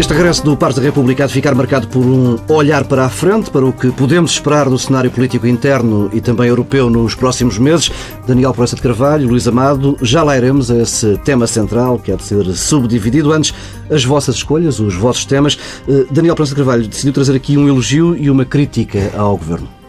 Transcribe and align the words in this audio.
Este 0.00 0.14
regresso 0.14 0.42
do 0.42 0.56
Parque 0.56 0.76
da 0.76 0.82
República 0.82 1.24
há 1.24 1.26
de 1.26 1.32
ficar 1.34 1.54
marcado 1.54 1.86
por 1.86 2.04
um 2.04 2.38
olhar 2.48 2.84
para 2.84 3.04
a 3.04 3.10
frente, 3.10 3.50
para 3.50 3.66
o 3.66 3.72
que 3.72 3.92
podemos 3.92 4.30
esperar 4.30 4.68
do 4.68 4.78
cenário 4.78 5.10
político 5.10 5.46
interno 5.46 6.08
e 6.12 6.22
também 6.22 6.48
europeu 6.48 6.88
nos 6.88 7.14
próximos 7.14 7.58
meses. 7.58 7.90
Daniel 8.26 8.54
Proença 8.54 8.74
de 8.74 8.82
Carvalho, 8.82 9.28
Luís 9.28 9.46
Amado, 9.46 9.98
já 10.00 10.22
lá 10.22 10.36
iremos 10.36 10.70
a 10.70 10.78
esse 10.78 11.18
tema 11.18 11.46
central 11.46 11.98
que 11.98 12.10
há 12.10 12.16
de 12.16 12.24
ser 12.24 12.44
subdividido. 12.54 13.30
Antes, 13.30 13.52
as 13.90 14.02
vossas 14.02 14.36
escolhas, 14.36 14.80
os 14.80 14.94
vossos 14.94 15.26
temas. 15.26 15.58
Eh, 15.86 16.06
Daniel 16.10 16.34
Proença 16.34 16.54
de 16.54 16.56
Carvalho 16.56 16.88
decidiu 16.88 17.12
trazer 17.12 17.36
aqui 17.36 17.58
um 17.58 17.68
elogio 17.68 18.16
e 18.16 18.30
uma 18.30 18.46
crítica 18.46 19.12
ao 19.14 19.36
Governo. 19.36 19.79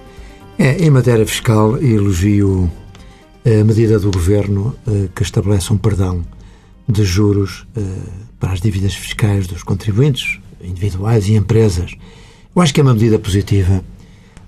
É, 0.58 0.84
em 0.84 0.90
matéria 0.90 1.26
fiscal, 1.26 1.78
elogio 1.78 2.70
a 3.44 3.64
medida 3.64 3.98
do 3.98 4.12
Governo 4.12 4.76
eh, 4.88 5.10
que 5.16 5.24
estabelece 5.24 5.74
um 5.74 5.78
perdão 5.78 6.24
de 6.88 7.04
juros 7.04 7.66
eh, 7.76 7.82
para 8.40 8.54
as 8.54 8.62
dívidas 8.62 8.94
fiscais 8.94 9.48
dos 9.48 9.64
contribuintes, 9.64 10.40
individuais 10.62 11.28
e 11.28 11.34
empresas. 11.34 11.96
Eu 12.56 12.62
acho 12.62 12.74
que 12.74 12.80
é 12.80 12.84
uma 12.84 12.94
medida 12.94 13.18
positiva, 13.18 13.84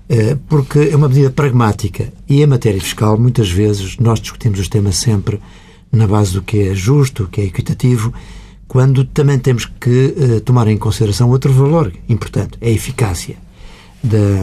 eh, 0.08 0.36
porque 0.48 0.90
é 0.92 0.96
uma 0.96 1.08
medida 1.08 1.30
pragmática. 1.30 2.12
E 2.28 2.42
em 2.42 2.46
matéria 2.46 2.80
fiscal, 2.80 3.18
muitas 3.18 3.50
vezes, 3.50 3.98
nós 3.98 4.20
discutimos 4.20 4.60
os 4.60 4.68
temas 4.68 4.96
sempre 4.96 5.40
na 5.90 6.06
base 6.06 6.34
do 6.34 6.42
que 6.42 6.68
é 6.68 6.74
justo, 6.74 7.24
o 7.24 7.28
que 7.28 7.40
é 7.40 7.44
equitativo, 7.44 8.12
quando 8.68 9.04
também 9.04 9.38
temos 9.38 9.66
que 9.66 10.14
eh, 10.16 10.40
tomar 10.40 10.68
em 10.68 10.76
consideração 10.76 11.30
outro 11.30 11.52
valor 11.52 11.92
importante, 12.08 12.58
é 12.60 12.68
a 12.68 12.72
eficácia 12.72 13.36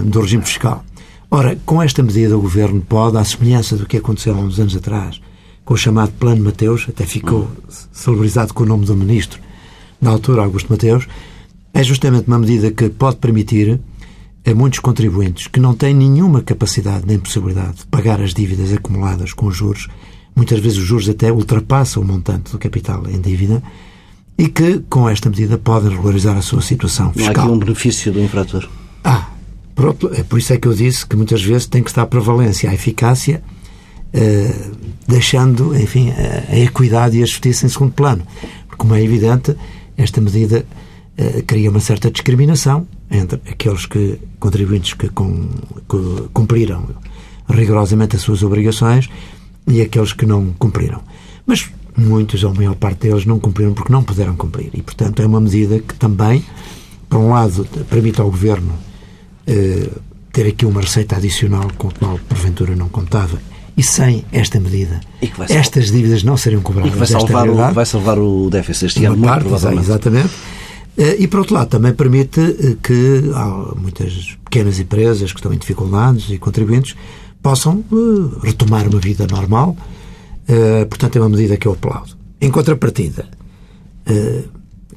do 0.03 0.19
regime 0.21 0.43
fiscal. 0.43 0.83
Ora, 1.33 1.57
com 1.65 1.81
esta 1.81 2.03
medida, 2.03 2.37
o 2.37 2.41
Governo 2.41 2.81
pode, 2.81 3.17
à 3.17 3.23
semelhança 3.23 3.77
do 3.77 3.85
que 3.85 3.95
aconteceu 3.95 4.35
há 4.35 4.37
uns 4.37 4.59
anos 4.59 4.75
atrás, 4.75 5.21
com 5.63 5.73
o 5.73 5.77
chamado 5.77 6.11
Plano 6.11 6.43
Mateus, 6.43 6.85
até 6.89 7.05
ficou 7.05 7.49
celebrizado 7.93 8.53
com 8.53 8.63
o 8.63 8.65
nome 8.65 8.85
do 8.85 8.97
ministro, 8.97 9.39
na 10.01 10.09
altura, 10.09 10.41
Augusto 10.41 10.69
Mateus, 10.69 11.07
é 11.73 11.81
justamente 11.83 12.27
uma 12.27 12.37
medida 12.37 12.69
que 12.69 12.89
pode 12.89 13.15
permitir 13.15 13.79
a 14.45 14.53
muitos 14.53 14.79
contribuintes 14.79 15.47
que 15.47 15.61
não 15.61 15.73
têm 15.73 15.93
nenhuma 15.93 16.41
capacidade 16.41 17.05
nem 17.07 17.17
possibilidade 17.17 17.77
de 17.77 17.85
pagar 17.85 18.19
as 18.19 18.33
dívidas 18.33 18.73
acumuladas 18.73 19.31
com 19.31 19.49
juros, 19.49 19.87
muitas 20.35 20.59
vezes 20.59 20.79
os 20.79 20.83
juros 20.83 21.07
até 21.07 21.31
ultrapassam 21.31 22.03
o 22.03 22.05
montante 22.05 22.51
do 22.51 22.59
capital 22.59 23.07
em 23.07 23.21
dívida, 23.21 23.63
e 24.37 24.49
que, 24.49 24.79
com 24.89 25.07
esta 25.07 25.29
medida, 25.29 25.57
podem 25.57 25.91
regularizar 25.91 26.35
a 26.35 26.41
sua 26.41 26.61
situação 26.61 27.13
fiscal. 27.13 27.33
Não 27.33 27.41
há 27.41 27.45
aqui 27.45 27.55
um 27.55 27.59
benefício 27.59 28.11
do 28.11 28.19
infrator. 28.19 28.67
Ah, 29.01 29.30
pronto, 29.81 30.11
é 30.13 30.21
por 30.21 30.37
isso 30.37 30.53
é 30.53 30.57
que 30.57 30.67
eu 30.67 30.73
disse 30.75 31.05
que 31.05 31.15
muitas 31.15 31.41
vezes 31.43 31.65
tem 31.65 31.81
que 31.81 31.89
estar 31.89 32.03
a 32.03 32.05
prevalência, 32.05 32.69
a 32.69 32.73
eficácia 32.73 33.41
eh, 34.13 34.53
deixando, 35.07 35.75
enfim, 35.75 36.11
a, 36.11 36.53
a, 36.53 36.59
equidade 36.59 37.17
e 37.17 37.23
a 37.23 37.25
justiça 37.25 37.65
em 37.65 37.69
segundo 37.69 37.91
plano. 37.91 38.23
Porque, 38.67 38.77
como 38.77 38.93
é 38.93 39.01
evidente, 39.01 39.55
esta 39.97 40.21
medida 40.21 40.65
uh, 41.17 41.43
cria 41.47 41.71
uma 41.71 41.79
certa 41.79 42.11
discriminação 42.11 42.87
entre 43.09 43.41
aqueles 43.49 43.87
que, 43.87 44.19
contribuintes 44.39 44.93
que, 44.93 45.09
com, 45.09 45.49
que 45.89 46.29
cumpriram 46.31 46.89
rigorosamente 47.49 48.15
as 48.15 48.21
suas 48.21 48.43
obrigações 48.43 49.09
e 49.67 49.81
aqueles 49.81 50.13
que 50.13 50.25
não 50.25 50.53
cumpriram. 50.59 51.01
Mas 51.45 51.69
muitos, 51.97 52.43
ou 52.43 52.51
a 52.51 52.53
maior 52.53 52.75
parte 52.75 53.07
deles, 53.07 53.25
não 53.25 53.39
cumpriram 53.39 53.73
porque 53.73 53.91
não 53.91 54.03
puderam 54.03 54.35
cumprir. 54.35 54.69
E, 54.73 54.81
portanto, 54.81 55.21
é 55.21 55.25
uma 55.25 55.41
medida 55.41 55.79
que 55.79 55.95
também, 55.95 56.43
por 57.09 57.17
um 57.17 57.29
lado, 57.29 57.65
permite 57.89 58.21
ao 58.21 58.29
Governo 58.29 58.73
eh, 58.73 58.90
ter 60.31 60.47
aqui 60.47 60.65
uma 60.65 60.81
receita 60.81 61.15
adicional 61.17 61.67
com 61.77 61.89
a 61.89 61.91
qual, 61.91 62.19
porventura, 62.29 62.75
não 62.75 62.89
contava 62.89 63.39
e 63.77 63.83
sem 63.83 64.25
esta 64.31 64.59
medida, 64.59 64.99
estas 65.49 65.91
dívidas 65.91 66.23
não 66.23 66.37
seriam 66.37 66.61
cobradas. 66.61 66.93
E 66.93 66.97
vai 66.97 67.07
salvar, 67.07 67.49
o, 67.49 67.73
vai 67.73 67.85
salvar 67.85 68.19
o 68.19 68.49
déficit 68.49 68.85
este 68.85 69.05
ano, 69.05 69.17
muito 69.17 69.39
provavelmente. 69.39 69.85
Exatamente. 69.85 70.29
Eh, 70.97 71.17
e, 71.19 71.27
por 71.27 71.39
outro 71.39 71.55
lado, 71.55 71.69
também 71.69 71.93
permite 71.93 72.39
eh, 72.39 72.75
que 72.81 73.23
muitas 73.77 74.37
pequenas 74.43 74.79
empresas 74.79 75.31
que 75.31 75.39
estão 75.39 75.53
em 75.53 75.57
dificuldades 75.57 76.29
e 76.29 76.37
contribuintes 76.37 76.95
possam 77.41 77.83
eh, 77.91 78.45
retomar 78.45 78.87
uma 78.87 78.99
vida 78.99 79.25
normal. 79.27 79.75
Portanto, 80.89 81.15
é 81.15 81.21
uma 81.21 81.29
medida 81.29 81.55
que 81.55 81.65
eu 81.65 81.71
aplaudo. 81.71 82.17
Em 82.41 82.51
contrapartida, 82.51 83.25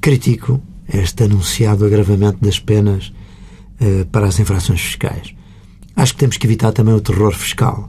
critico 0.01 0.61
este 0.93 1.23
anunciado 1.23 1.85
agravamento 1.85 2.39
das 2.41 2.59
penas 2.59 3.13
para 4.11 4.27
as 4.27 4.39
infrações 4.39 4.81
fiscais. 4.81 5.35
Acho 5.97 6.13
que 6.15 6.19
temos 6.19 6.37
que 6.37 6.47
evitar 6.47 6.73
também 6.73 6.95
o 6.95 7.01
terror 7.01 7.33
fiscal. 7.33 7.89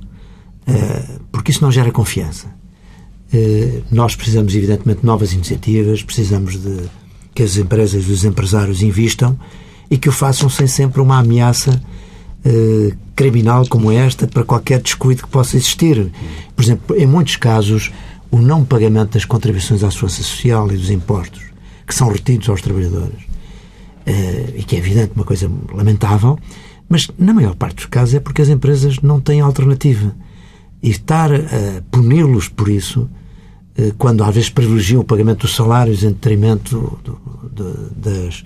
Eh, 0.67 1.03
porque 1.31 1.51
isso 1.51 1.61
não 1.61 1.71
gera 1.71 1.91
confiança. 1.91 2.47
Eh, 3.31 3.81
nós 3.91 4.15
precisamos, 4.15 4.55
evidentemente, 4.55 5.01
de 5.01 5.05
novas 5.05 5.33
iniciativas, 5.33 6.01
precisamos 6.01 6.59
de 6.61 6.81
que 7.33 7.43
as 7.43 7.57
empresas 7.57 8.07
e 8.07 8.11
os 8.11 8.23
empresários 8.23 8.81
invistam 8.81 9.37
e 9.89 9.97
que 9.97 10.09
o 10.09 10.11
façam 10.11 10.49
sem 10.49 10.67
sempre 10.67 11.01
uma 11.01 11.19
ameaça 11.19 11.81
eh, 12.43 12.93
criminal 13.15 13.65
como 13.67 13.91
esta 13.91 14.27
para 14.27 14.43
qualquer 14.43 14.81
descuido 14.81 15.23
que 15.23 15.29
possa 15.29 15.55
existir. 15.55 16.11
Por 16.55 16.63
exemplo, 16.63 16.95
em 16.95 17.05
muitos 17.05 17.35
casos, 17.35 17.91
o 18.31 18.39
não 18.39 18.65
pagamento 18.65 19.13
das 19.13 19.25
contribuições 19.25 19.83
à 19.83 19.91
segurança 19.91 20.23
social 20.23 20.71
e 20.71 20.77
dos 20.77 20.89
impostos 20.89 21.43
que 21.85 21.93
são 21.93 22.09
retidos 22.09 22.49
aos 22.49 22.61
trabalhadores, 22.63 23.24
e 24.55 24.63
que 24.63 24.75
é 24.75 24.79
evidente 24.79 25.13
uma 25.15 25.25
coisa 25.25 25.49
lamentável, 25.73 26.37
mas 26.87 27.09
na 27.17 27.33
maior 27.33 27.55
parte 27.55 27.77
dos 27.77 27.85
casos 27.85 28.15
é 28.15 28.19
porque 28.19 28.41
as 28.41 28.49
empresas 28.49 28.99
não 29.01 29.19
têm 29.19 29.41
alternativa. 29.41 30.15
E 30.81 30.91
estar 30.91 31.33
a 31.33 31.81
puni-los 31.89 32.47
por 32.47 32.69
isso, 32.69 33.09
eh, 33.75 33.91
quando 33.97 34.23
às 34.23 34.33
vezes 34.35 34.49
privilegiam 34.49 35.01
o 35.01 35.03
pagamento 35.03 35.41
dos 35.41 35.55
salários 35.55 36.03
em 36.03 36.09
detrimento 36.09 36.99
das, 37.95 38.43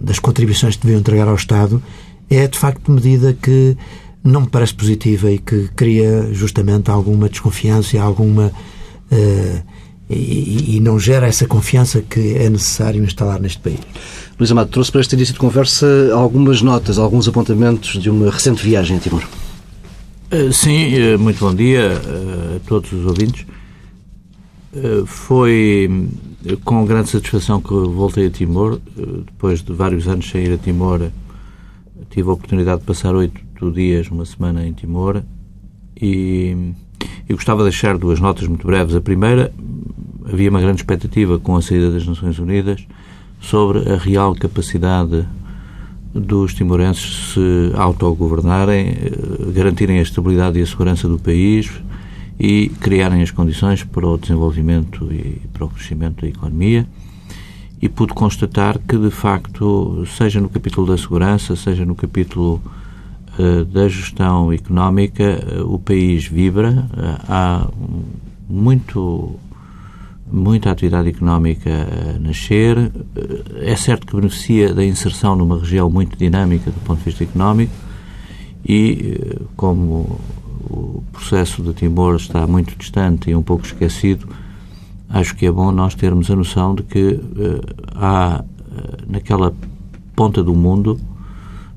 das 0.00 0.18
contribuições 0.18 0.76
que 0.76 0.82
deviam 0.82 1.00
entregar 1.00 1.28
ao 1.28 1.34
Estado, 1.34 1.82
é 2.30 2.46
de 2.46 2.58
facto 2.58 2.90
medida 2.90 3.34
que 3.34 3.76
não 4.24 4.42
me 4.42 4.48
parece 4.48 4.74
positiva 4.74 5.30
e 5.30 5.38
que 5.38 5.68
cria 5.76 6.32
justamente 6.32 6.90
alguma 6.90 7.28
desconfiança 7.28 7.96
e 7.96 7.98
alguma. 7.98 8.52
Uh, 9.10 9.62
e, 10.10 10.76
e, 10.76 10.80
não 10.80 10.98
gera 10.98 11.26
essa 11.26 11.46
confiança 11.46 12.00
que 12.00 12.34
é 12.34 12.48
necessário 12.48 13.04
instalar 13.04 13.38
neste 13.38 13.58
país. 13.58 13.80
Luís 14.38 14.52
Amado, 14.52 14.70
trouxe 14.70 14.92
para 14.92 15.00
este 15.00 15.16
início 15.16 15.34
de 15.34 15.40
conversa 15.40 15.84
algumas 16.14 16.62
notas, 16.62 16.96
alguns 16.96 17.26
apontamentos 17.26 18.00
de 18.00 18.08
uma 18.08 18.30
recente 18.30 18.62
viagem 18.62 18.96
a 18.96 19.00
Timor. 19.00 19.24
Eh, 20.30 20.52
sim, 20.52 20.94
eh, 20.94 21.16
muito 21.16 21.40
bom 21.40 21.52
dia 21.52 21.80
eh, 21.80 22.56
a 22.56 22.60
todos 22.68 22.92
os 22.92 23.04
ouvintes. 23.04 23.44
Foi 25.06 25.90
com 26.64 26.84
grande 26.84 27.08
satisfação 27.08 27.60
que 27.60 27.70
voltei 27.70 28.28
a 28.28 28.30
Timor. 28.30 28.78
Depois 29.26 29.60
de 29.60 29.72
vários 29.72 30.06
anos 30.06 30.30
sem 30.30 30.44
ir 30.44 30.52
a 30.52 30.56
Timor, 30.56 31.10
tive 32.08 32.28
a 32.28 32.32
oportunidade 32.32 32.82
de 32.82 32.86
passar 32.86 33.16
oito 33.16 33.72
dias, 33.72 34.08
uma 34.08 34.24
semana 34.24 34.64
em 34.64 34.72
Timor. 34.72 35.24
E, 36.00 36.74
e 37.28 37.32
gostava 37.32 37.64
de 37.64 37.70
deixar 37.70 37.98
duas 37.98 38.20
notas 38.20 38.46
muito 38.46 38.64
breves. 38.64 38.94
A 38.94 39.00
primeira, 39.00 39.52
havia 40.32 40.48
uma 40.48 40.60
grande 40.60 40.80
expectativa 40.80 41.40
com 41.40 41.56
a 41.56 41.62
saída 41.62 41.90
das 41.90 42.06
Nações 42.06 42.38
Unidas 42.38 42.86
sobre 43.40 43.90
a 43.92 43.96
real 43.96 44.34
capacidade 44.34 45.26
dos 46.14 46.54
timorenses 46.54 47.32
se 47.32 47.72
autogovernarem, 47.74 48.88
eh, 48.88 49.52
garantirem 49.52 49.98
a 49.98 50.02
estabilidade 50.02 50.58
e 50.58 50.62
a 50.62 50.66
segurança 50.66 51.08
do 51.08 51.18
país 51.18 51.70
e 52.38 52.68
criarem 52.80 53.22
as 53.22 53.30
condições 53.30 53.82
para 53.82 54.06
o 54.06 54.16
desenvolvimento 54.16 55.08
e 55.12 55.40
para 55.52 55.64
o 55.64 55.68
crescimento 55.68 56.22
da 56.22 56.28
economia. 56.28 56.86
E 57.80 57.88
pude 57.88 58.12
constatar 58.12 58.78
que, 58.78 58.96
de 58.96 59.10
facto, 59.10 60.04
seja 60.06 60.40
no 60.40 60.48
capítulo 60.48 60.86
da 60.86 60.98
segurança, 60.98 61.54
seja 61.54 61.84
no 61.84 61.94
capítulo 61.94 62.60
uh, 63.38 63.64
da 63.64 63.88
gestão 63.88 64.52
económica, 64.52 65.40
uh, 65.60 65.74
o 65.74 65.78
país 65.78 66.26
vibra. 66.26 66.88
Há 67.28 67.68
muito 68.48 69.38
muita 70.30 70.70
atividade 70.70 71.08
económica 71.08 71.70
a 71.70 72.18
nascer. 72.18 72.92
É 73.60 73.76
certo 73.76 74.06
que 74.06 74.16
beneficia 74.16 74.74
da 74.74 74.84
inserção 74.84 75.36
numa 75.36 75.58
região 75.58 75.90
muito 75.90 76.16
dinâmica 76.16 76.70
do 76.70 76.80
ponto 76.80 76.98
de 76.98 77.04
vista 77.04 77.24
económico 77.24 77.72
e, 78.64 79.38
como 79.56 80.20
o 80.70 81.02
processo 81.12 81.62
de 81.62 81.72
Timor 81.72 82.16
está 82.16 82.46
muito 82.46 82.76
distante 82.76 83.30
e 83.30 83.34
um 83.34 83.42
pouco 83.42 83.64
esquecido, 83.64 84.28
acho 85.08 85.34
que 85.34 85.46
é 85.46 85.50
bom 85.50 85.72
nós 85.72 85.94
termos 85.94 86.30
a 86.30 86.36
noção 86.36 86.74
de 86.74 86.82
que 86.82 87.18
há 87.94 88.44
naquela 89.06 89.54
ponta 90.14 90.42
do 90.42 90.54
mundo, 90.54 91.00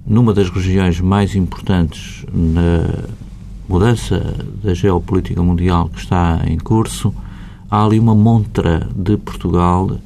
numa 0.05 0.33
das 0.33 0.49
regiões 0.49 0.99
mais 0.99 1.35
importantes 1.35 2.25
na 2.33 3.05
mudança 3.69 4.35
da 4.61 4.73
geopolítica 4.73 5.41
mundial 5.41 5.87
que 5.89 5.99
está 5.99 6.41
em 6.45 6.57
curso, 6.57 7.13
há 7.71 7.85
ali 7.85 7.97
uma 7.97 8.13
montra 8.13 8.85
de 8.93 9.15
Portugal 9.15 9.97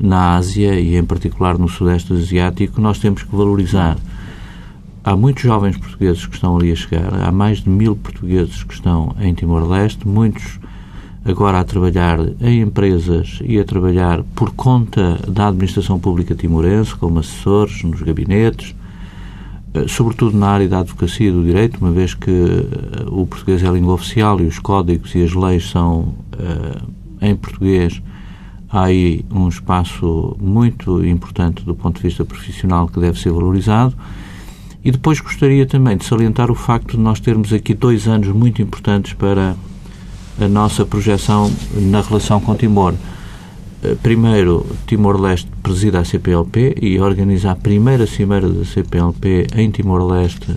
na 0.00 0.36
Ásia 0.36 0.78
e, 0.78 0.96
em 0.96 1.04
particular, 1.04 1.58
no 1.58 1.68
Sudeste 1.68 2.12
Asiático, 2.12 2.76
que 2.76 2.80
nós 2.80 3.00
temos 3.00 3.24
que 3.24 3.34
valorizar. 3.34 3.98
há 5.02 5.16
muitos 5.16 5.42
jovens 5.42 5.76
portugueses 5.76 6.24
que 6.24 6.34
estão 6.34 6.56
ali 6.56 6.70
a 6.70 6.76
chegar, 6.76 7.12
há 7.12 7.32
mais 7.32 7.58
de 7.58 7.68
mil 7.68 7.96
portugueses 7.96 8.62
que 8.62 8.74
estão 8.74 9.14
em 9.18 9.34
Timor-Leste, 9.34 10.06
muitos 10.06 10.60
agora 11.24 11.60
a 11.60 11.64
trabalhar 11.64 12.18
em 12.40 12.60
empresas 12.60 13.40
e 13.42 13.58
a 13.58 13.64
trabalhar 13.64 14.22
por 14.34 14.50
conta 14.50 15.18
da 15.28 15.48
administração 15.48 15.98
pública 15.98 16.34
timorense, 16.34 16.94
como 16.94 17.18
assessores 17.18 17.82
nos 17.82 18.00
gabinetes, 18.02 18.74
eh, 19.74 19.86
sobretudo 19.86 20.36
na 20.36 20.48
área 20.48 20.68
da 20.68 20.80
advocacia 20.80 21.28
e 21.28 21.32
do 21.32 21.44
direito, 21.44 21.78
uma 21.80 21.90
vez 21.90 22.14
que 22.14 22.30
eh, 22.30 23.04
o 23.08 23.26
português 23.26 23.62
é 23.62 23.68
a 23.68 23.72
língua 23.72 23.94
oficial 23.94 24.40
e 24.40 24.44
os 24.44 24.58
códigos 24.58 25.14
e 25.14 25.22
as 25.22 25.34
leis 25.34 25.68
são 25.70 26.14
uh, 26.34 26.99
em 27.20 27.34
português, 27.36 28.02
há 28.70 28.84
aí 28.84 29.24
um 29.30 29.48
espaço 29.48 30.36
muito 30.40 31.04
importante 31.04 31.64
do 31.64 31.74
ponto 31.74 31.96
de 31.96 32.02
vista 32.02 32.24
profissional 32.24 32.88
que 32.88 33.00
deve 33.00 33.18
ser 33.18 33.32
valorizado. 33.32 33.94
E 34.82 34.90
depois 34.90 35.20
gostaria 35.20 35.66
também 35.66 35.96
de 35.96 36.04
salientar 36.04 36.50
o 36.50 36.54
facto 36.54 36.96
de 36.96 37.02
nós 37.02 37.20
termos 37.20 37.52
aqui 37.52 37.74
dois 37.74 38.08
anos 38.08 38.28
muito 38.28 38.62
importantes 38.62 39.12
para 39.12 39.54
a 40.40 40.48
nossa 40.48 40.86
projeção 40.86 41.52
na 41.74 42.00
relação 42.00 42.40
com 42.40 42.54
Timor. 42.54 42.94
Eh, 43.82 43.96
primeiro, 44.02 44.66
Timor-Leste 44.86 45.50
presida 45.62 46.00
a 46.00 46.04
CPLP 46.04 46.76
e 46.80 46.98
organiza 46.98 47.50
a 47.50 47.56
primeira 47.56 48.06
cimeira 48.06 48.48
da 48.48 48.64
CPLP 48.64 49.48
em 49.54 49.70
Timor-Leste 49.70 50.56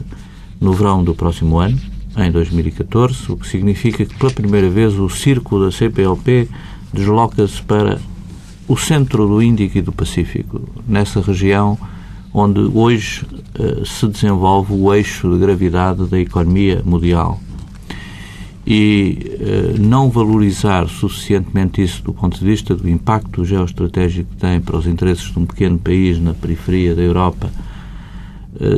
no 0.59 0.71
verão 0.71 1.04
do 1.04 1.13
próximo 1.13 1.59
ano, 1.59 1.77
em 2.18 2.31
2014, 2.31 3.31
o 3.31 3.38
que 3.38 3.48
significa 3.48 4.06
que 4.06 4.15
pela 4.15 4.31
primeira 4.31 4.69
vez 4.69 4.94
o 5.00 5.10
círculo 5.10 5.65
da 5.65 5.71
CPLP 5.71 6.48
desloca-se 6.94 7.62
para 7.63 8.00
o 8.68 8.77
centro 8.77 9.27
do 9.27 9.42
Índico 9.42 9.77
e 9.77 9.81
do 9.81 9.92
Pacífico, 9.92 10.62
nessa 10.88 11.21
região 11.21 11.77
onde 12.33 12.60
hoje 12.60 13.25
uh, 13.60 13.86
se 13.86 14.07
desenvolve 14.07 14.74
o 14.74 14.94
eixo 14.94 15.31
de 15.31 15.38
gravidade 15.38 16.06
da 16.07 16.19
economia 16.19 16.81
mundial. 16.83 17.39
E 18.66 19.38
uh, 19.39 19.81
não 19.81 20.09
valorizar 20.09 20.88
suficientemente 20.88 21.83
isso 21.83 22.04
do 22.04 22.13
ponto 22.13 22.39
de 22.39 22.45
vista 22.45 22.75
do 22.75 22.89
impacto 22.89 23.44
geoestratégico 23.44 24.30
que 24.31 24.38
tem 24.38 24.62
para 24.62 24.77
os 24.77 24.88
interesses 24.88 25.31
de 25.31 25.38
um 25.38 25.45
pequeno 25.45 25.77
país 25.77 26.19
na 26.19 26.33
periferia 26.33 26.95
da 26.95 27.01
Europa 27.01 27.51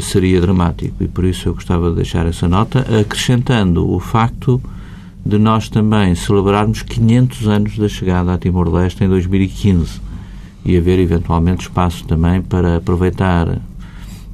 seria 0.02 0.40
dramático 0.40 1.04
e 1.04 1.08
por 1.08 1.26
isso 1.26 1.50
eu 1.50 1.54
gostava 1.54 1.90
de 1.90 1.98
deixar 1.98 2.26
essa 2.26 2.48
nota, 2.48 2.86
acrescentando 3.00 3.90
o 3.90 4.00
facto 4.00 4.62
de 5.26 5.38
nós 5.38 5.70
também 5.70 6.14
celebrarmos 6.14 6.84
500 6.84 7.48
anos 7.48 7.78
da 7.78 7.90
chegada 7.90 8.34
a 8.34 8.38
Timor-Leste 8.38 9.04
em 9.04 9.10
2015 9.10 10.00
e 10.64 10.78
haver 10.78 11.00
eventualmente 11.00 11.64
espaço 11.64 12.06
também 12.06 12.42
para 12.42 12.78
aproveitar 12.78 13.60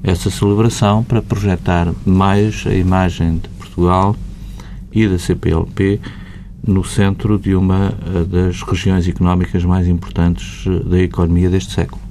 essa 0.04 0.30
celebração 0.30 1.04
para 1.04 1.22
projetar 1.22 1.94
mais 2.06 2.64
a 2.66 2.74
imagem 2.74 3.38
de 3.38 3.50
Portugal 3.50 4.16
e 4.92 5.08
da 5.08 5.18
CPLP 5.18 6.00
no 6.66 6.84
centro 6.84 7.40
de 7.40 7.56
uma 7.56 7.94
eh, 8.06 8.24
das 8.24 8.62
regiões 8.62 9.08
económicas 9.08 9.64
mais 9.64 9.88
importantes 9.88 10.66
eh, 10.68 10.90
da 10.90 11.00
economia 11.00 11.50
deste 11.50 11.74
século. 11.74 12.02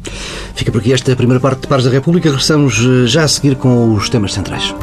Fica 0.55 0.73
por 0.73 0.81
aqui 0.81 0.93
esta 0.93 1.15
primeira 1.15 1.41
parte 1.41 1.63
de 1.63 1.69
Pares 1.69 1.85
da 1.85 1.91
República. 1.91 2.29
Regressamos 2.29 2.79
eh, 2.85 3.07
já 3.07 3.25
a 3.25 3.29
seguir 3.29 3.57
com 3.57 3.95
os 3.95 4.09
temas 4.09 4.33
centrais. 4.33 4.75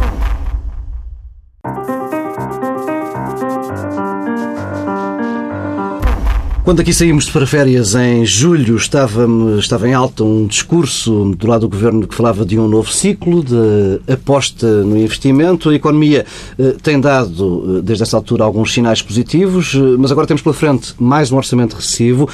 Quando 6.68 6.82
aqui 6.82 6.94
saímos 6.94 7.30
para 7.30 7.48
férias 7.48 7.96
em 7.96 8.26
julho, 8.26 8.76
estava, 8.76 9.26
estava 9.58 9.88
em 9.88 9.94
alta 9.94 10.26
um 10.26 10.46
discurso 10.46 11.34
do 11.38 11.48
lado 11.48 11.62
do 11.62 11.70
governo 11.70 12.06
que 12.06 12.14
falava 12.14 12.46
de 12.46 12.60
um 12.60 12.68
novo 12.68 12.92
ciclo 12.92 13.42
de 13.42 14.02
aposta 14.12 14.84
no 14.84 14.98
investimento. 14.98 15.70
A 15.70 15.76
economia 15.76 16.26
eh, 16.60 16.76
tem 16.84 17.00
dado, 17.00 17.78
eh, 17.78 17.82
desde 17.82 18.04
essa 18.04 18.18
altura, 18.18 18.44
alguns 18.44 18.74
sinais 18.74 19.02
positivos, 19.02 19.76
eh, 19.76 19.80
mas 19.98 20.12
agora 20.12 20.28
temos 20.28 20.42
pela 20.42 20.54
frente 20.54 20.94
mais 21.00 21.32
um 21.32 21.38
orçamento 21.38 21.78
recessivo. 21.78 22.28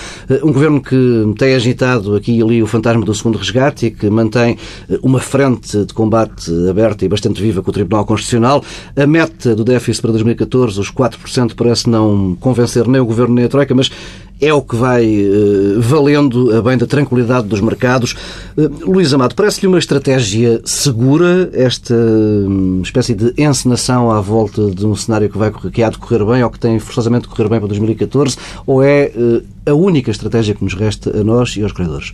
Um 0.44 0.51
governo 0.51 0.81
que 0.81 1.31
tem 1.38 1.53
agitado 1.53 2.15
aqui 2.15 2.39
e 2.39 2.41
ali 2.41 2.63
o 2.63 2.65
fantasma 2.65 3.06
do 3.06 3.13
segundo 3.13 3.38
resgate 3.38 3.85
e 3.85 3.91
que 3.91 4.09
mantém 4.09 4.57
uma 5.03 5.19
frente 5.19 5.85
de 5.85 5.94
combate 5.94 6.51
aberta 6.68 7.06
e 7.06 7.07
bastante 7.07 7.39
viva 7.39 7.62
com 7.62 7.69
o 7.69 7.74
Tribunal 7.74 8.03
Constitucional. 8.03 8.63
A 8.95 9.06
meta 9.06 9.56
do 9.56 9.63
déficit 9.63 10.01
para 10.01 10.12
2014, 10.13 10.80
os 10.80 10.91
4%, 10.91 11.53
parece 11.56 11.88
não 11.88 12.35
convencer 12.39 12.88
nem 12.88 13.00
o 13.00 13.06
governo 13.06 13.35
nem 13.35 13.45
a 13.45 13.50
Troika, 13.50 13.75
mas 13.75 13.91
é 14.39 14.53
o 14.53 14.62
que 14.62 14.75
vai 14.75 15.06
uh, 15.06 15.81
valendo 15.81 16.56
a 16.56 16.62
bem 16.62 16.77
da 16.77 16.85
tranquilidade 16.85 17.47
dos 17.47 17.62
mercados. 17.62 18.15
Uh, 18.57 18.91
Luís 18.91 19.13
Amado, 19.13 19.35
parece-lhe 19.35 19.68
uma 19.68 19.80
estratégia 19.80 20.62
segura 20.65 21.50
esta 21.53 21.94
um, 21.94 22.81
espécie 22.83 23.15
de 23.15 23.33
encenação 23.38 24.12
à 24.12 24.19
volta 24.19 24.69
de 24.69 24.85
um 24.85 24.95
cenário 24.95 25.30
que, 25.30 25.38
vai, 25.38 25.51
que 25.51 25.83
há 25.83 25.89
de 25.89 25.97
correr 25.97 26.25
bem 26.25 26.44
ou 26.44 26.50
que 26.50 26.59
tem 26.59 26.77
forçosamente 26.80 27.27
de 27.27 27.30
correr 27.30 27.50
bem 27.50 27.59
para 27.59 27.68
2014 27.68 28.38
ou 28.65 28.83
é 28.83 29.12
uh, 29.15 29.44
a 29.65 29.74
única 29.74 30.12
estratégia 30.12 30.53
que 30.53 30.63
nos 30.63 30.74
resta 30.74 31.18
a 31.18 31.24
nós 31.24 31.56
e 31.56 31.63
aos 31.63 31.71
credores? 31.71 32.13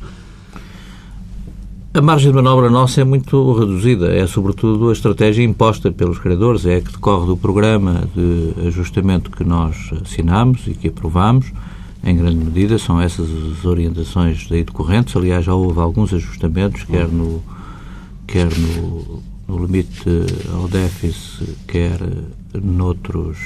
A 1.92 2.02
margem 2.02 2.30
de 2.30 2.36
manobra 2.36 2.70
nossa 2.70 3.02
é 3.02 3.04
muito 3.04 3.52
reduzida. 3.54 4.14
É, 4.16 4.28
sobretudo, 4.28 4.90
a 4.90 4.94
estratégia 4.94 5.44
imposta 5.44 5.92
pelos 5.92 6.20
credores. 6.20 6.64
É 6.64 6.76
a 6.76 6.82
que 6.82 6.92
decorre 6.92 7.26
do 7.26 7.36
programa 7.36 8.08
de 8.16 8.68
ajustamento 8.68 9.32
que 9.32 9.44
nós 9.44 9.76
assinamos 10.00 10.68
e 10.68 10.76
que 10.76 10.90
aprovamos 10.90 11.52
em 12.04 12.16
grande 12.16 12.38
medida, 12.38 12.78
são 12.78 13.00
essas 13.00 13.30
as 13.30 13.66
orientações 13.66 14.48
daí 14.50 14.64
decorrentes. 14.64 15.16
Aliás, 15.16 15.46
já 15.46 15.54
houve 15.54 15.80
alguns 15.80 16.14
ajustamentos, 16.14 16.84
quer 16.84 17.08
no, 17.08 17.42
quer 18.26 18.48
no, 18.58 19.22
no 19.48 19.66
limite 19.66 20.10
ao 20.54 20.68
déficit, 20.68 21.56
quer 21.68 22.00
noutros, 22.54 23.38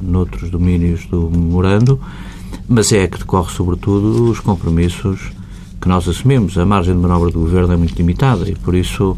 noutros 0.00 0.50
domínios 0.50 1.06
do 1.06 1.30
memorando, 1.30 2.00
mas 2.68 2.92
é 2.92 3.06
que 3.06 3.18
decorre, 3.18 3.52
sobretudo, 3.52 4.30
os 4.30 4.38
compromissos 4.40 5.32
que 5.80 5.88
nós 5.88 6.08
assumimos. 6.08 6.56
A 6.56 6.64
margem 6.64 6.94
de 6.94 7.00
manobra 7.00 7.30
do 7.30 7.40
Governo 7.40 7.72
é 7.72 7.76
muito 7.76 7.96
limitada 7.96 8.48
e, 8.48 8.54
por 8.54 8.74
isso, 8.74 9.16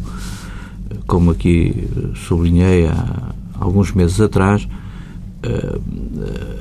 como 1.05 1.31
aqui 1.31 1.87
sublinhei 2.27 2.87
há 2.87 3.33
alguns 3.59 3.91
meses 3.91 4.19
atrás, 4.19 4.67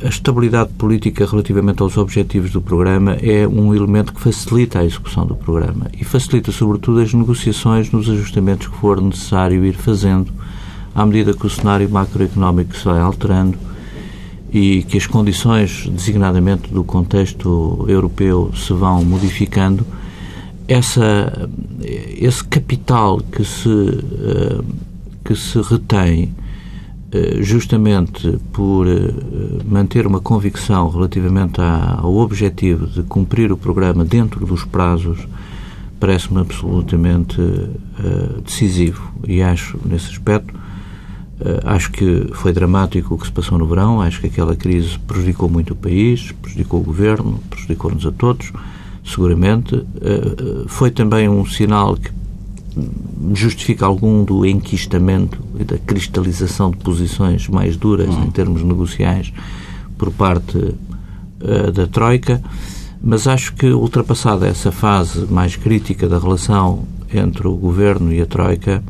a 0.05 0.09
estabilidade 0.09 0.71
política 0.75 1.27
relativamente 1.27 1.83
aos 1.83 1.97
objetivos 1.97 2.51
do 2.51 2.61
programa 2.61 3.17
é 3.23 3.47
um 3.47 3.75
elemento 3.75 4.13
que 4.13 4.21
facilita 4.21 4.81
a 4.81 4.85
execução 4.85 5.27
do 5.27 5.35
programa 5.35 5.91
e 5.99 6.05
facilita, 6.05 6.53
sobretudo, 6.53 7.01
as 7.01 7.13
negociações 7.15 7.91
nos 7.91 8.09
ajustamentos 8.09 8.67
que 8.67 8.77
for 8.77 9.01
necessário 9.01 9.65
ir 9.65 9.75
fazendo 9.75 10.33
à 10.95 11.05
medida 11.05 11.35
que 11.35 11.47
o 11.47 11.51
cenário 11.51 11.89
macroeconómico 11.91 12.77
se 12.77 12.85
vai 12.85 13.01
alterando 13.01 13.59
e 14.53 14.85
que 14.85 14.97
as 14.97 15.07
condições, 15.07 15.89
designadamente 15.89 16.73
do 16.73 16.85
contexto 16.85 17.85
europeu, 17.89 18.53
se 18.55 18.73
vão 18.73 19.05
modificando, 19.05 19.85
essa, 20.69 21.49
esse 21.83 22.45
capital 22.45 23.21
que 23.21 23.45
se, 23.45 23.69
eh, 23.69 24.61
que 25.25 25.35
se 25.35 25.61
retém 25.61 26.33
eh, 26.39 26.44
justamente 27.41 28.39
por 28.53 28.89
eh, 28.89 29.13
manter 29.65 30.07
uma 30.07 30.21
convicção 30.21 30.89
relativamente 30.89 31.61
ao 31.61 32.17
objetivo 32.17 32.87
de 32.87 33.03
cumprir 33.05 33.53
o 33.53 33.57
programa 33.57 34.05
dentro 34.05 34.45
dos 34.45 34.65
prazos, 34.65 35.27
parece-me 36.01 36.41
absolutamente 36.41 37.41
eh, 37.41 38.41
decisivo. 38.45 39.13
E 39.27 39.43
acho, 39.43 39.79
nesse 39.85 40.11
aspecto, 40.11 40.55
acho 41.65 41.91
que 41.91 42.29
foi 42.33 42.53
dramático 42.53 43.15
o 43.15 43.19
que 43.19 43.27
se 43.27 43.33
passou 43.33 43.59
no 43.59 43.67
verão, 43.67 44.01
acho 44.01 44.21
que 44.21 44.29
aquela 44.29 44.55
crise 44.55 44.99
prejudicou 45.01 45.49
muito 45.49 45.73
o 45.73 45.77
país, 45.77 46.33
prejudicou 46.41 46.81
o 46.81 46.85
governo, 46.85 47.41
prejudicou-nos 47.51 48.07
a 48.07 48.13
todos, 48.13 48.53
seguramente. 49.05 49.85
Foi 50.69 50.93
também 50.93 51.29
um 51.29 51.45
sinal 51.45 51.97
que 51.97 52.11
justifica 53.35 53.87
algum 53.87 54.25
do 54.25 54.45
enquistamento 54.45 55.41
e 55.59 55.65
da 55.65 55.79
cristalização 55.79 56.71
de 56.71 56.79
posições 56.79 57.49
mais 57.49 57.77
duras 57.77 58.15
em 58.15 58.31
termos 58.31 58.63
negociais 58.63 59.33
por 59.97 60.11
parte 60.11 60.59
uh, 60.59 61.73
da 61.73 61.87
Troika, 61.87 62.43
mas 63.03 63.27
acho 63.27 63.55
que 63.55 63.67
ultrapassada 63.67 64.47
essa 64.47 64.73
fase 64.73 65.27
mais 65.31 65.57
crítica 65.57 66.09
da 66.09 66.19
relação 66.19 66.85
entre 67.13 67.47
o 67.47 67.55
Governo 67.55 68.13
e 68.13 68.21
a 68.21 68.27
Troika, 68.27 68.83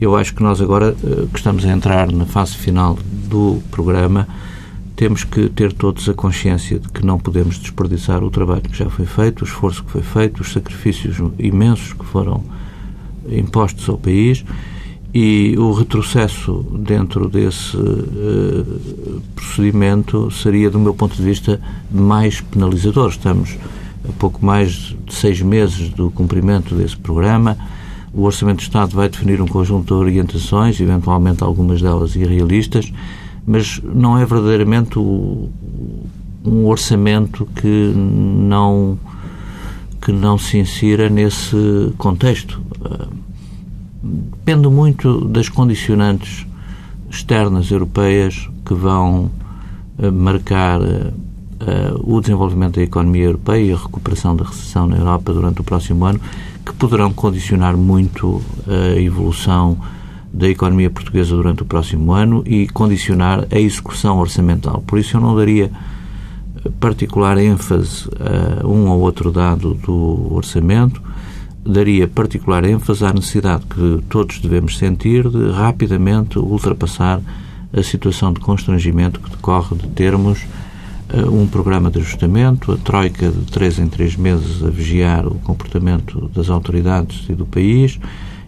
eu 0.00 0.16
acho 0.16 0.34
que 0.34 0.42
nós 0.42 0.60
agora, 0.60 0.96
uh, 1.02 1.26
que 1.28 1.38
estamos 1.38 1.64
a 1.64 1.68
entrar 1.68 2.10
na 2.10 2.24
fase 2.24 2.56
final 2.56 2.98
do 3.28 3.62
programa, 3.70 4.26
temos 4.96 5.24
que 5.24 5.48
ter 5.48 5.72
todos 5.72 6.08
a 6.08 6.14
consciência 6.14 6.78
de 6.78 6.88
que 6.88 7.04
não 7.04 7.18
podemos 7.18 7.58
desperdiçar 7.58 8.22
o 8.22 8.30
trabalho 8.30 8.62
que 8.62 8.76
já 8.76 8.88
foi 8.90 9.06
feito, 9.06 9.42
o 9.42 9.44
esforço 9.44 9.82
que 9.84 9.90
foi 9.90 10.02
feito, 10.02 10.42
os 10.42 10.52
sacrifícios 10.52 11.16
imensos 11.38 11.92
que 11.92 12.04
foram 12.04 12.44
impostos 13.30 13.88
ao 13.88 13.98
país 13.98 14.44
e 15.12 15.56
o 15.58 15.72
retrocesso 15.72 16.64
dentro 16.72 17.28
desse 17.28 17.76
uh, 17.76 19.22
procedimento 19.34 20.30
seria, 20.30 20.70
do 20.70 20.78
meu 20.78 20.94
ponto 20.94 21.16
de 21.16 21.22
vista, 21.22 21.60
mais 21.90 22.40
penalizador. 22.40 23.10
Estamos 23.10 23.56
a 24.08 24.12
pouco 24.12 24.44
mais 24.44 24.94
de 25.04 25.14
seis 25.14 25.42
meses 25.42 25.88
do 25.90 26.10
cumprimento 26.10 26.74
desse 26.74 26.96
programa. 26.96 27.56
O 28.12 28.22
Orçamento 28.22 28.58
do 28.58 28.62
Estado 28.62 28.94
vai 28.94 29.08
definir 29.08 29.40
um 29.40 29.46
conjunto 29.46 29.86
de 29.86 29.92
orientações, 29.94 30.80
eventualmente 30.80 31.42
algumas 31.42 31.80
delas 31.80 32.14
irrealistas, 32.14 32.92
mas 33.46 33.80
não 33.82 34.16
é 34.16 34.24
verdadeiramente 34.24 34.98
o, 34.98 35.48
um 36.44 36.66
orçamento 36.66 37.46
que 37.56 37.92
não 37.94 38.98
que 40.00 40.12
não 40.12 40.38
se 40.38 40.56
insira 40.56 41.10
nesse 41.10 41.92
contexto. 41.98 42.60
Depende 44.02 44.68
muito 44.68 45.26
das 45.26 45.48
condicionantes 45.48 46.46
externas 47.10 47.70
europeias 47.70 48.48
que 48.64 48.72
vão 48.72 49.30
eh, 49.98 50.10
marcar 50.10 50.80
uh, 50.80 51.12
o 52.02 52.20
desenvolvimento 52.20 52.76
da 52.76 52.82
economia 52.82 53.24
europeia 53.24 53.62
e 53.62 53.72
a 53.72 53.76
recuperação 53.76 54.34
da 54.34 54.44
recessão 54.44 54.86
na 54.86 54.96
Europa 54.96 55.32
durante 55.32 55.60
o 55.60 55.64
próximo 55.64 56.04
ano, 56.04 56.20
que 56.64 56.72
poderão 56.72 57.12
condicionar 57.12 57.76
muito 57.76 58.40
a 58.66 58.98
evolução 58.98 59.76
da 60.32 60.48
economia 60.48 60.88
portuguesa 60.88 61.34
durante 61.34 61.62
o 61.62 61.66
próximo 61.66 62.12
ano 62.12 62.42
e 62.46 62.68
condicionar 62.68 63.46
a 63.50 63.58
execução 63.58 64.18
orçamental. 64.18 64.82
Por 64.86 64.98
isso, 64.98 65.16
eu 65.16 65.20
não 65.20 65.34
daria 65.36 65.70
particular 66.78 67.36
ênfase 67.38 68.08
a 68.62 68.66
um 68.66 68.88
ou 68.88 69.00
outro 69.00 69.32
dado 69.32 69.74
do 69.74 70.32
orçamento, 70.32 71.02
daria 71.64 72.08
particular 72.08 72.64
ênfase 72.64 73.04
à 73.04 73.12
necessidade 73.12 73.64
que 73.66 74.02
todos 74.08 74.38
devemos 74.38 74.78
sentir 74.78 75.28
de 75.28 75.50
rapidamente 75.50 76.38
ultrapassar 76.38 77.20
a 77.72 77.82
situação 77.82 78.32
de 78.32 78.40
constrangimento 78.40 79.20
que 79.20 79.30
decorre 79.30 79.76
de 79.76 79.86
termos 79.88 80.40
uh, 81.12 81.30
um 81.30 81.46
programa 81.46 81.90
de 81.90 81.98
ajustamento, 81.98 82.72
a 82.72 82.76
troika 82.76 83.30
de 83.30 83.44
três 83.50 83.78
em 83.78 83.88
três 83.88 84.16
meses 84.16 84.62
a 84.62 84.70
vigiar 84.70 85.26
o 85.26 85.36
comportamento 85.36 86.30
das 86.34 86.48
autoridades 86.48 87.26
e 87.28 87.34
do 87.34 87.46
país, 87.46 88.00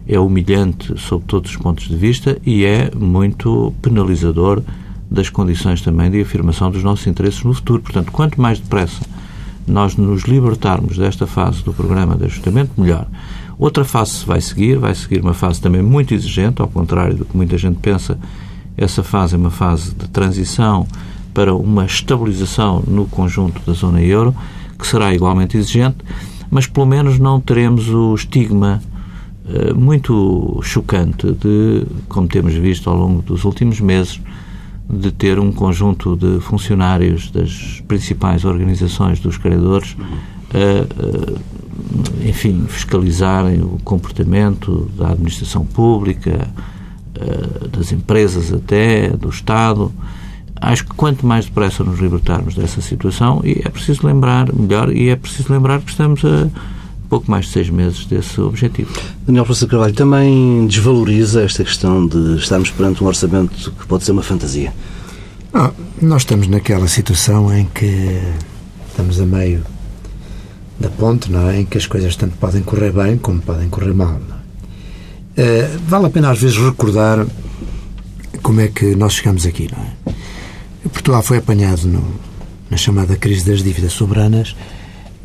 é 0.07 0.19
humilhante 0.19 0.99
sob 0.99 1.23
todos 1.25 1.51
os 1.51 1.57
pontos 1.57 1.87
de 1.87 1.95
vista 1.95 2.37
e 2.45 2.65
é 2.65 2.91
muito 2.93 3.73
penalizador 3.81 4.61
das 5.09 5.29
condições 5.29 5.81
também 5.81 6.11
de 6.11 6.19
afirmação 6.19 6.69
dos 6.71 6.83
nossos 6.83 7.07
interesses 7.07 7.43
no 7.43 7.53
futuro. 7.53 7.81
Portanto, 7.81 8.11
quanto 8.11 8.41
mais 8.41 8.59
depressa 8.59 9.01
nós 9.67 9.95
nos 9.95 10.23
libertarmos 10.23 10.97
desta 10.97 11.25
fase 11.25 11.63
do 11.63 11.73
programa 11.73 12.15
de 12.15 12.25
ajustamento, 12.25 12.71
melhor. 12.77 13.07
Outra 13.57 13.85
fase 13.85 14.25
vai 14.25 14.41
seguir, 14.41 14.77
vai 14.77 14.93
seguir 14.95 15.21
uma 15.21 15.33
fase 15.33 15.61
também 15.61 15.81
muito 15.81 16.13
exigente, 16.13 16.61
ao 16.61 16.67
contrário 16.67 17.15
do 17.15 17.25
que 17.25 17.37
muita 17.37 17.57
gente 17.57 17.77
pensa, 17.79 18.17
essa 18.75 19.03
fase 19.03 19.35
é 19.35 19.37
uma 19.37 19.51
fase 19.51 19.93
de 19.93 20.07
transição 20.09 20.87
para 21.33 21.53
uma 21.53 21.85
estabilização 21.85 22.83
no 22.87 23.05
conjunto 23.05 23.61
da 23.65 23.73
zona 23.73 24.01
euro, 24.01 24.35
que 24.77 24.85
será 24.85 25.13
igualmente 25.13 25.57
exigente, 25.57 25.97
mas 26.49 26.67
pelo 26.67 26.85
menos 26.85 27.17
não 27.17 27.39
teremos 27.39 27.89
o 27.89 28.13
estigma 28.13 28.81
uh, 29.45 29.75
muito 29.79 30.59
chocante 30.61 31.31
de, 31.31 31.85
como 32.07 32.27
temos 32.27 32.53
visto 32.53 32.89
ao 32.89 32.95
longo 32.95 33.21
dos 33.21 33.43
últimos 33.45 33.79
meses, 33.79 34.19
de 34.89 35.11
ter 35.11 35.39
um 35.39 35.51
conjunto 35.51 36.15
de 36.15 36.39
funcionários 36.39 37.31
das 37.31 37.81
principais 37.87 38.45
organizações 38.45 39.19
dos 39.19 39.37
credores 39.37 39.95
a, 40.53 42.27
enfim, 42.27 42.65
fiscalizarem 42.67 43.61
o 43.61 43.79
comportamento 43.83 44.89
da 44.97 45.09
administração 45.11 45.65
pública, 45.65 46.47
das 47.71 47.91
empresas 47.91 48.51
até, 48.51 49.09
do 49.09 49.29
Estado. 49.29 49.91
Acho 50.55 50.85
que 50.85 50.93
quanto 50.93 51.25
mais 51.25 51.45
depressa 51.45 51.83
nos 51.83 51.99
libertarmos 51.99 52.55
dessa 52.55 52.81
situação, 52.81 53.41
e 53.43 53.61
é 53.65 53.69
preciso 53.69 54.05
lembrar, 54.05 54.53
melhor, 54.53 54.91
e 54.91 55.09
é 55.09 55.15
preciso 55.15 55.51
lembrar 55.51 55.81
que 55.81 55.89
estamos 55.89 56.23
a 56.23 56.47
pouco 57.13 57.29
mais 57.29 57.45
de 57.45 57.51
seis 57.51 57.69
meses 57.69 58.07
desse 58.07 58.41
objetivo. 58.41 58.91
Daniel 59.27 59.45
Professor 59.45 59.69
Carvalho, 59.69 59.93
também 59.93 60.65
desvaloriza 60.65 61.43
esta 61.43 61.63
questão 61.63 62.07
de 62.07 62.37
estarmos 62.37 62.71
perante 62.71 63.03
um 63.03 63.07
orçamento 63.07 63.71
que 63.71 63.85
pode 63.85 64.03
ser 64.03 64.13
uma 64.13 64.23
fantasia? 64.23 64.73
Não, 65.53 65.71
nós 66.01 66.23
estamos 66.23 66.47
naquela 66.47 66.87
situação 66.87 67.55
em 67.55 67.65
que 67.65 68.19
estamos 68.89 69.21
a 69.21 69.27
meio 69.27 69.63
da 70.79 70.89
ponte, 70.89 71.31
não 71.31 71.47
é? 71.51 71.59
em 71.59 71.65
que 71.67 71.77
as 71.77 71.85
coisas 71.85 72.15
tanto 72.15 72.35
podem 72.37 72.63
correr 72.63 72.91
bem 72.91 73.15
como 73.19 73.39
podem 73.39 73.69
correr 73.69 73.93
mal. 73.93 74.19
É? 75.37 75.69
Uh, 75.69 75.79
vale 75.87 76.07
a 76.07 76.09
pena 76.09 76.31
às 76.31 76.39
vezes 76.39 76.57
recordar 76.57 77.27
como 78.41 78.59
é 78.59 78.69
que 78.69 78.95
nós 78.95 79.13
chegamos 79.13 79.45
aqui. 79.45 79.69
Não 79.71 79.83
é? 79.83 80.89
Portugal 80.89 81.21
foi 81.21 81.37
apanhado 81.37 81.85
no, 81.85 82.03
na 82.71 82.77
chamada 82.77 83.15
crise 83.15 83.45
das 83.45 83.61
dívidas 83.61 83.93
soberanas 83.93 84.55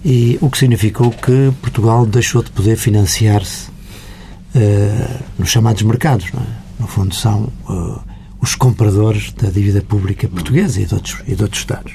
e 0.04 0.38
o 0.40 0.48
que 0.48 0.58
significou 0.58 1.10
que 1.10 1.52
Portugal 1.60 2.06
deixou 2.06 2.42
de 2.42 2.50
poder 2.50 2.76
financiar-se 2.76 3.68
uh, 3.68 5.24
nos 5.38 5.48
chamados 5.48 5.82
mercados. 5.82 6.26
É? 6.26 6.80
No 6.80 6.86
fundo, 6.86 7.14
são 7.14 7.52
uh, 7.68 8.00
os 8.40 8.54
compradores 8.54 9.32
da 9.32 9.50
dívida 9.50 9.82
pública 9.82 10.28
portuguesa 10.28 10.80
e 10.80 10.86
de, 10.86 10.94
outros, 10.94 11.16
e 11.26 11.34
de 11.34 11.42
outros 11.42 11.60
Estados. 11.60 11.92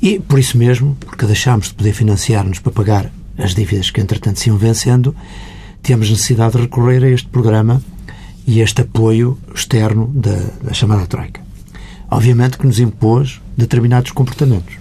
E, 0.00 0.18
por 0.18 0.38
isso 0.38 0.56
mesmo, 0.56 0.96
porque 0.98 1.26
deixámos 1.26 1.68
de 1.68 1.74
poder 1.74 1.92
financiar-nos 1.92 2.58
para 2.58 2.72
pagar 2.72 3.12
as 3.36 3.54
dívidas 3.54 3.90
que, 3.90 4.00
entretanto, 4.00 4.40
se 4.40 4.48
iam 4.48 4.56
vencendo, 4.56 5.14
temos 5.82 6.08
necessidade 6.10 6.54
de 6.54 6.62
recorrer 6.62 7.04
a 7.04 7.10
este 7.10 7.28
programa 7.28 7.82
e 8.46 8.60
este 8.60 8.80
apoio 8.80 9.38
externo 9.54 10.10
da, 10.14 10.36
da 10.62 10.72
chamada 10.72 11.06
Troika. 11.06 11.40
Obviamente 12.10 12.56
que 12.58 12.66
nos 12.66 12.80
impôs 12.80 13.40
determinados 13.56 14.10
comportamentos 14.10 14.74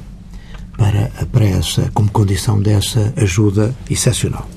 para, 0.79 1.11
para 1.29 1.45
essa, 1.45 1.91
como 1.93 2.09
condição 2.09 2.61
dessa 2.61 3.13
ajuda 3.17 3.75
excepcional. 3.89 4.47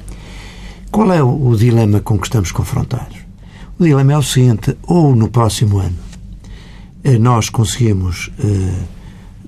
Qual 0.90 1.12
é 1.12 1.20
o, 1.20 1.56
dilema 1.56 2.00
com 2.00 2.16
que 2.16 2.28
estamos 2.28 2.52
confrontados? 2.52 3.16
O 3.78 3.82
dilema 3.82 4.12
é 4.12 4.18
o 4.18 4.22
seguinte: 4.22 4.76
ou 4.84 5.16
no 5.16 5.28
próximo 5.28 5.78
ano 5.78 5.96
eh, 7.02 7.18
nós 7.18 7.48
conseguimos 7.48 8.30
eh, 8.38 8.84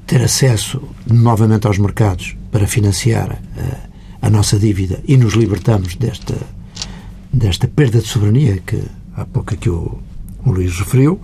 ter 0.04 0.22
acesso 0.22 0.82
novamente 1.06 1.66
aos 1.66 1.78
mercados 1.78 2.34
para 2.50 2.66
financiar 2.66 3.40
eh, 3.56 3.76
a 4.20 4.28
nossa 4.28 4.58
dívida 4.58 5.00
e 5.06 5.16
nos 5.16 5.34
libertamos 5.34 5.94
desta, 5.94 6.34
desta 7.32 7.68
perda 7.68 8.00
de 8.00 8.08
soberania 8.08 8.58
que 8.66 8.82
há 9.14 9.24
pouco 9.24 9.54
aqui 9.54 9.70
o, 9.70 9.98
o 10.44 10.50
Luís 10.50 10.76
referiu, 10.76 11.20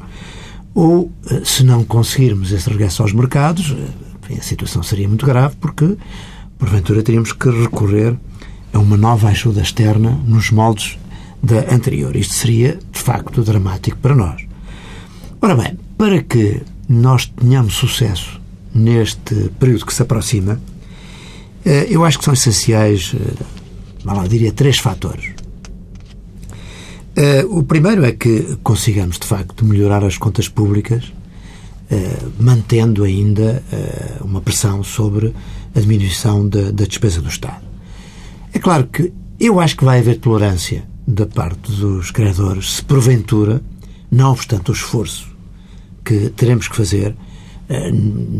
ou 0.74 1.10
se 1.44 1.64
não 1.64 1.82
conseguirmos 1.82 2.52
esse 2.52 2.70
regresso 2.70 3.02
aos 3.02 3.12
mercados, 3.12 3.74
a 4.38 4.42
situação 4.42 4.82
seria 4.82 5.08
muito 5.08 5.26
grave 5.26 5.56
porque, 5.60 5.96
porventura, 6.58 7.02
teríamos 7.02 7.32
que 7.32 7.50
recorrer 7.50 8.16
a 8.72 8.78
uma 8.78 8.96
nova 8.96 9.28
ajuda 9.28 9.60
externa 9.60 10.10
nos 10.26 10.50
moldes 10.50 10.98
da 11.42 11.74
anterior. 11.74 12.14
Isto 12.16 12.34
seria, 12.34 12.78
de 12.92 12.98
facto, 12.98 13.42
dramático 13.42 13.96
para 13.98 14.14
nós. 14.14 14.42
Ora 15.40 15.54
bem, 15.54 15.78
para 15.96 16.22
que 16.22 16.60
nós 16.88 17.26
tenhamos 17.26 17.74
sucesso 17.74 18.40
neste 18.74 19.50
período 19.58 19.86
que 19.86 19.94
se 19.94 20.02
aproxima, 20.02 20.60
eh, 21.64 21.86
eu 21.90 22.04
acho 22.04 22.18
que 22.18 22.24
são 22.24 22.34
essenciais, 22.34 23.14
eh, 23.14 23.44
lá, 24.04 24.26
diria, 24.26 24.52
três 24.52 24.78
fatores. 24.78 25.30
Eh, 27.16 27.44
o 27.48 27.62
primeiro 27.62 28.04
é 28.04 28.12
que 28.12 28.58
consigamos, 28.62 29.18
de 29.18 29.26
facto, 29.26 29.64
melhorar 29.64 30.04
as 30.04 30.16
contas 30.16 30.48
públicas 30.48 31.12
mantendo 32.38 33.02
ainda 33.02 33.62
uh, 33.72 34.24
uma 34.24 34.40
pressão 34.40 34.82
sobre 34.82 35.34
a 35.74 35.80
diminuição 35.80 36.48
da, 36.48 36.70
da, 36.70 36.84
despesa 36.84 37.20
do 37.20 37.28
Estado. 37.28 37.62
É 38.52 38.58
claro 38.58 38.86
que 38.86 39.12
eu 39.38 39.58
acho 39.58 39.76
que 39.76 39.84
vai 39.84 39.98
haver 39.98 40.18
tolerância 40.18 40.84
da 41.06 41.26
parte 41.26 41.72
dos 41.72 42.10
credores 42.10 42.74
se 42.74 42.84
porventura, 42.84 43.60
não 44.10 44.32
obstante 44.32 44.70
o 44.70 44.74
esforço 44.74 45.28
que 46.04 46.30
teremos 46.30 46.68
que 46.68 46.76
fazer, 46.76 47.10
uh, 47.10 47.92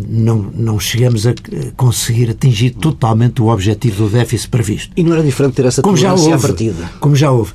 não, 0.09 0.51
não 0.55 0.79
chegamos 0.79 1.27
a 1.27 1.35
conseguir 1.77 2.31
atingir 2.31 2.71
totalmente 2.71 3.43
o 3.43 3.49
objetivo 3.49 4.05
do 4.05 4.11
déficit 4.11 4.49
previsto. 4.49 4.93
E 4.97 5.03
não 5.03 5.15
era 5.15 5.25
diferente 5.25 5.55
ter 5.55 5.67
essa 5.67 5.83
como 5.83 5.97
tolerância 5.97 6.27
já 6.27 6.35
houve, 6.35 6.45
à 6.45 6.49
partida? 6.49 6.91
Como 7.01 7.17
já 7.17 7.31
houve. 7.33 7.53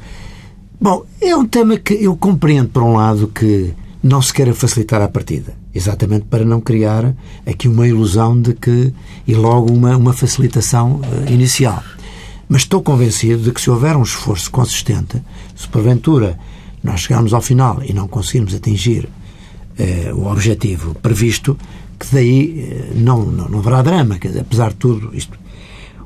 Bom, 0.80 1.06
é 1.22 1.34
um 1.34 1.46
tema 1.46 1.78
que 1.78 1.94
eu 1.94 2.18
compreendo, 2.18 2.68
por 2.68 2.84
um 2.84 2.94
lado, 2.94 3.30
que 3.30 3.74
não 4.04 4.22
se 4.22 4.34
queira 4.34 4.54
facilitar 4.54 5.02
a 5.02 5.08
partida. 5.08 5.65
Exatamente 5.76 6.26
para 6.28 6.46
não 6.46 6.62
criar 6.62 7.14
aqui 7.46 7.68
uma 7.68 7.86
ilusão 7.86 8.42
de 8.42 8.54
que. 8.54 8.94
e 9.28 9.36
logo 9.36 9.74
uma, 9.74 9.98
uma 9.98 10.14
facilitação 10.14 11.02
uh, 11.02 11.30
inicial. 11.30 11.84
Mas 12.48 12.62
estou 12.62 12.82
convencido 12.82 13.44
de 13.44 13.52
que 13.52 13.60
se 13.60 13.70
houver 13.70 13.98
um 13.98 14.04
esforço 14.04 14.50
consistente, 14.50 15.22
se 15.54 15.68
porventura 15.68 16.40
nós 16.82 17.02
chegarmos 17.02 17.34
ao 17.34 17.42
final 17.42 17.82
e 17.84 17.92
não 17.92 18.08
conseguirmos 18.08 18.56
atingir 18.56 19.10
uh, 19.78 20.16
o 20.16 20.32
objetivo 20.32 20.96
previsto, 20.96 21.58
que 22.00 22.08
daí 22.14 22.94
uh, 22.94 22.98
não, 22.98 23.26
não, 23.26 23.50
não 23.50 23.60
haverá 23.60 23.82
drama, 23.82 24.18
quer 24.18 24.30
dizer, 24.30 24.42
apesar 24.42 24.70
de 24.70 24.78
tudo 24.78 25.14
isto. 25.14 25.38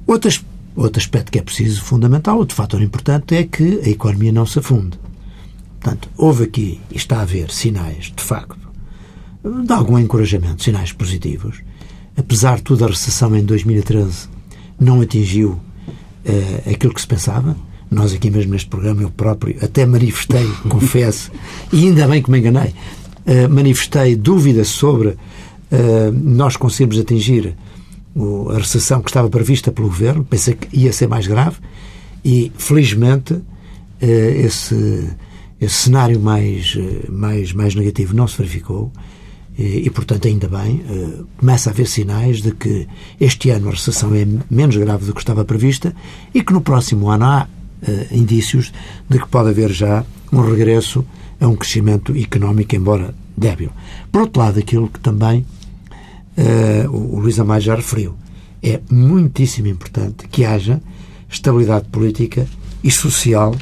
Outro, 0.08 0.32
outro 0.76 1.00
aspecto 1.00 1.32
que 1.32 1.38
é 1.38 1.44
preciso, 1.44 1.84
fundamental, 1.84 2.40
outro 2.40 2.56
fator 2.56 2.82
importante 2.82 3.36
é 3.36 3.44
que 3.44 3.82
a 3.86 3.90
economia 3.90 4.32
não 4.32 4.48
se 4.48 4.58
afunde. 4.58 4.98
Portanto, 5.80 6.10
houve 6.18 6.46
aqui 6.46 6.82
e 6.90 6.98
está 6.98 7.18
a 7.18 7.22
haver 7.22 7.52
sinais, 7.52 8.12
de 8.16 8.24
facto, 8.24 8.69
de 9.44 9.74
algum 9.74 9.98
encorajamento, 9.98 10.64
sinais 10.64 10.92
positivos. 10.92 11.62
Apesar 12.18 12.58
de 12.58 12.64
tudo, 12.64 12.84
a 12.84 12.88
recessão 12.88 13.36
em 13.36 13.44
2013 13.44 14.28
não 14.80 15.02
atingiu 15.02 15.52
uh, 15.52 16.72
aquilo 16.72 16.94
que 16.94 17.02
se 17.02 17.08
pensava. 17.08 17.56
Nós 17.90 18.14
aqui 18.14 18.30
mesmo 18.30 18.52
neste 18.52 18.70
programa, 18.70 19.02
eu 19.02 19.10
próprio, 19.10 19.56
até 19.64 19.86
manifestei, 19.86 20.46
confesso, 20.68 21.32
e 21.72 21.88
ainda 21.88 22.08
bem 22.08 22.22
que 22.22 22.30
me 22.30 22.40
enganei, 22.40 22.74
uh, 23.26 23.50
manifestei 23.50 24.16
dúvidas 24.16 24.68
sobre 24.68 25.10
uh, 25.10 25.18
nós 26.14 26.58
conseguirmos 26.58 27.00
atingir 27.00 27.56
a 28.54 28.58
recessão 28.58 29.02
que 29.02 29.10
estava 29.10 29.30
prevista 29.30 29.72
pelo 29.72 29.88
Governo, 29.88 30.26
pensei 30.26 30.56
que 30.56 30.78
ia 30.78 30.92
ser 30.92 31.08
mais 31.08 31.26
grave, 31.26 31.58
e 32.26 32.52
felizmente 32.58 33.40
esse, 34.02 35.10
esse 35.62 35.76
cenário 35.76 36.20
mais, 36.20 36.76
mais, 37.08 37.54
mais 37.54 37.76
negativo 37.76 38.14
não 38.14 38.28
se 38.28 38.38
verificou. 38.38 38.92
E, 39.60 39.86
e, 39.86 39.90
portanto, 39.90 40.26
ainda 40.26 40.48
bem, 40.48 40.82
começa 41.36 41.70
a 41.70 41.74
haver 41.74 41.86
sinais 41.86 42.42
de 42.42 42.54
que 42.54 42.88
este 43.20 43.50
ano 43.50 43.68
a 43.68 43.72
recessão 43.72 44.16
é 44.16 44.26
menos 44.50 44.78
grave 44.78 45.06
do 45.06 45.14
que 45.14 45.20
estava 45.20 45.44
prevista 45.44 45.94
e 46.34 46.42
que 46.42 46.54
no 46.54 46.62
próximo 46.62 47.10
ano 47.10 47.26
há 47.26 47.44
uh, 47.46 48.16
indícios 48.16 48.72
de 49.10 49.20
que 49.20 49.28
pode 49.28 49.50
haver 49.50 49.70
já 49.74 50.06
um 50.32 50.40
regresso 50.50 51.06
a 51.42 51.48
um 51.50 51.58
crescimento 51.58 52.16
económico, 52.16 52.74
embora 52.74 53.14
débil. 53.36 53.72
Por 54.10 54.22
outro 54.22 54.42
lado, 54.42 54.60
aquilo 54.60 54.88
que 54.88 55.00
também 55.02 55.46
o 56.90 57.20
Luís 57.20 57.38
Amaya 57.38 57.60
já 57.60 57.76
referiu, 57.76 58.16
é 58.64 58.80
muitíssimo 58.90 59.68
importante 59.68 60.26
que 60.30 60.46
haja 60.46 60.82
estabilidade 61.30 61.90
política 61.90 62.48
e 62.82 62.90
social 62.90 63.54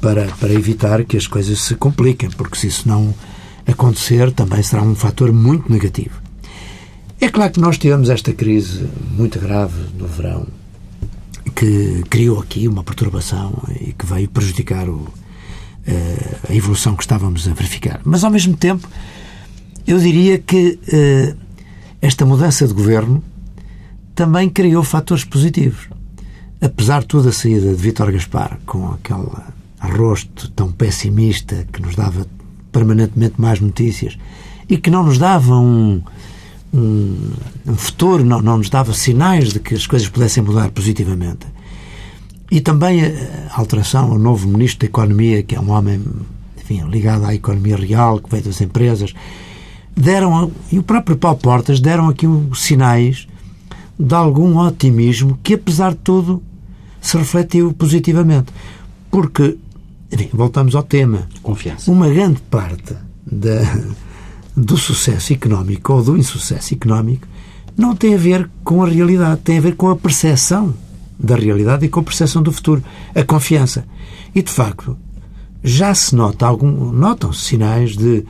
para, 0.00 0.26
para 0.40 0.52
evitar 0.52 1.04
que 1.04 1.16
as 1.16 1.28
coisas 1.28 1.60
se 1.60 1.76
compliquem, 1.76 2.28
porque 2.30 2.56
se 2.58 2.66
isso 2.66 2.88
não 2.88 3.14
acontecer, 3.66 4.32
também 4.32 4.62
será 4.62 4.82
um 4.82 4.94
fator 4.94 5.32
muito 5.32 5.70
negativo. 5.72 6.22
É 7.20 7.28
claro 7.28 7.52
que 7.52 7.60
nós 7.60 7.78
tivemos 7.78 8.10
esta 8.10 8.32
crise 8.32 8.88
muito 9.16 9.38
grave 9.38 9.74
no 9.98 10.06
verão 10.06 10.46
que 11.54 12.02
criou 12.10 12.40
aqui 12.40 12.66
uma 12.66 12.82
perturbação 12.82 13.62
e 13.80 13.92
que 13.92 14.04
veio 14.04 14.28
prejudicar 14.28 14.88
o, 14.88 15.06
eh, 15.86 16.36
a 16.48 16.54
evolução 16.54 16.96
que 16.96 17.02
estávamos 17.02 17.46
a 17.46 17.54
verificar. 17.54 18.00
Mas, 18.04 18.24
ao 18.24 18.30
mesmo 18.30 18.56
tempo, 18.56 18.88
eu 19.86 19.98
diria 19.98 20.38
que 20.38 20.78
uh, 20.88 21.36
esta 22.00 22.24
mudança 22.24 22.66
de 22.66 22.72
governo 22.72 23.22
também 24.14 24.48
criou 24.48 24.82
fatores 24.82 25.24
positivos. 25.24 25.88
Apesar 26.60 27.00
de 27.00 27.06
toda 27.08 27.28
a 27.28 27.32
saída 27.32 27.74
de 27.74 27.82
Vítor 27.82 28.10
Gaspar, 28.10 28.58
com 28.64 28.92
aquele 28.92 29.28
rosto 29.78 30.50
tão 30.52 30.72
pessimista 30.72 31.66
que 31.70 31.82
nos 31.82 31.94
dava 31.94 32.26
permanentemente 32.74 33.40
mais 33.40 33.60
notícias 33.60 34.18
e 34.68 34.76
que 34.76 34.90
não 34.90 35.04
nos 35.04 35.16
dava 35.16 35.54
um, 35.54 36.02
um, 36.72 37.30
um 37.66 37.76
futuro, 37.76 38.24
não, 38.24 38.42
não 38.42 38.58
nos 38.58 38.68
dava 38.68 38.92
sinais 38.92 39.52
de 39.52 39.60
que 39.60 39.74
as 39.74 39.86
coisas 39.86 40.08
pudessem 40.08 40.42
mudar 40.42 40.70
positivamente. 40.70 41.46
E 42.50 42.60
também 42.60 43.04
a 43.04 43.58
alteração 43.58 44.10
ao 44.10 44.18
novo 44.18 44.48
Ministro 44.48 44.80
da 44.80 44.86
Economia, 44.86 45.42
que 45.42 45.54
é 45.54 45.60
um 45.60 45.70
homem 45.70 46.02
enfim, 46.58 46.82
ligado 46.88 47.24
à 47.26 47.34
economia 47.34 47.76
real, 47.76 48.18
que 48.18 48.30
veio 48.30 48.42
das 48.42 48.60
empresas, 48.60 49.14
deram, 49.94 50.50
e 50.72 50.78
o 50.78 50.82
próprio 50.82 51.16
Paulo 51.16 51.38
Portas, 51.38 51.78
deram 51.78 52.08
aqui 52.08 52.26
sinais 52.54 53.28
de 53.98 54.14
algum 54.14 54.58
otimismo 54.58 55.38
que, 55.42 55.54
apesar 55.54 55.92
de 55.92 55.98
tudo, 55.98 56.42
se 57.00 57.16
refletiu 57.18 57.72
positivamente. 57.72 58.52
Porque, 59.10 59.58
enfim, 60.14 60.30
voltamos 60.32 60.74
ao 60.74 60.82
tema. 60.82 61.28
Confiança. 61.42 61.90
Uma 61.90 62.08
grande 62.08 62.40
parte 62.42 62.94
da, 63.26 63.60
do 64.56 64.76
sucesso 64.76 65.32
económico 65.32 65.92
ou 65.92 66.02
do 66.02 66.16
insucesso 66.16 66.72
económico 66.72 67.26
não 67.76 67.96
tem 67.96 68.14
a 68.14 68.18
ver 68.18 68.48
com 68.62 68.84
a 68.84 68.88
realidade, 68.88 69.40
tem 69.40 69.58
a 69.58 69.60
ver 69.60 69.74
com 69.74 69.90
a 69.90 69.96
percepção 69.96 70.72
da 71.18 71.34
realidade 71.34 71.84
e 71.84 71.88
com 71.88 72.00
a 72.00 72.04
percepção 72.04 72.42
do 72.42 72.52
futuro, 72.52 72.82
a 73.14 73.24
confiança. 73.24 73.84
E 74.34 74.42
de 74.42 74.50
facto, 74.50 74.96
já 75.62 75.92
se 75.94 76.14
nota 76.14 76.46
algum, 76.46 76.92
notam-se 76.92 77.40
sinais 77.40 77.96
de 77.96 78.24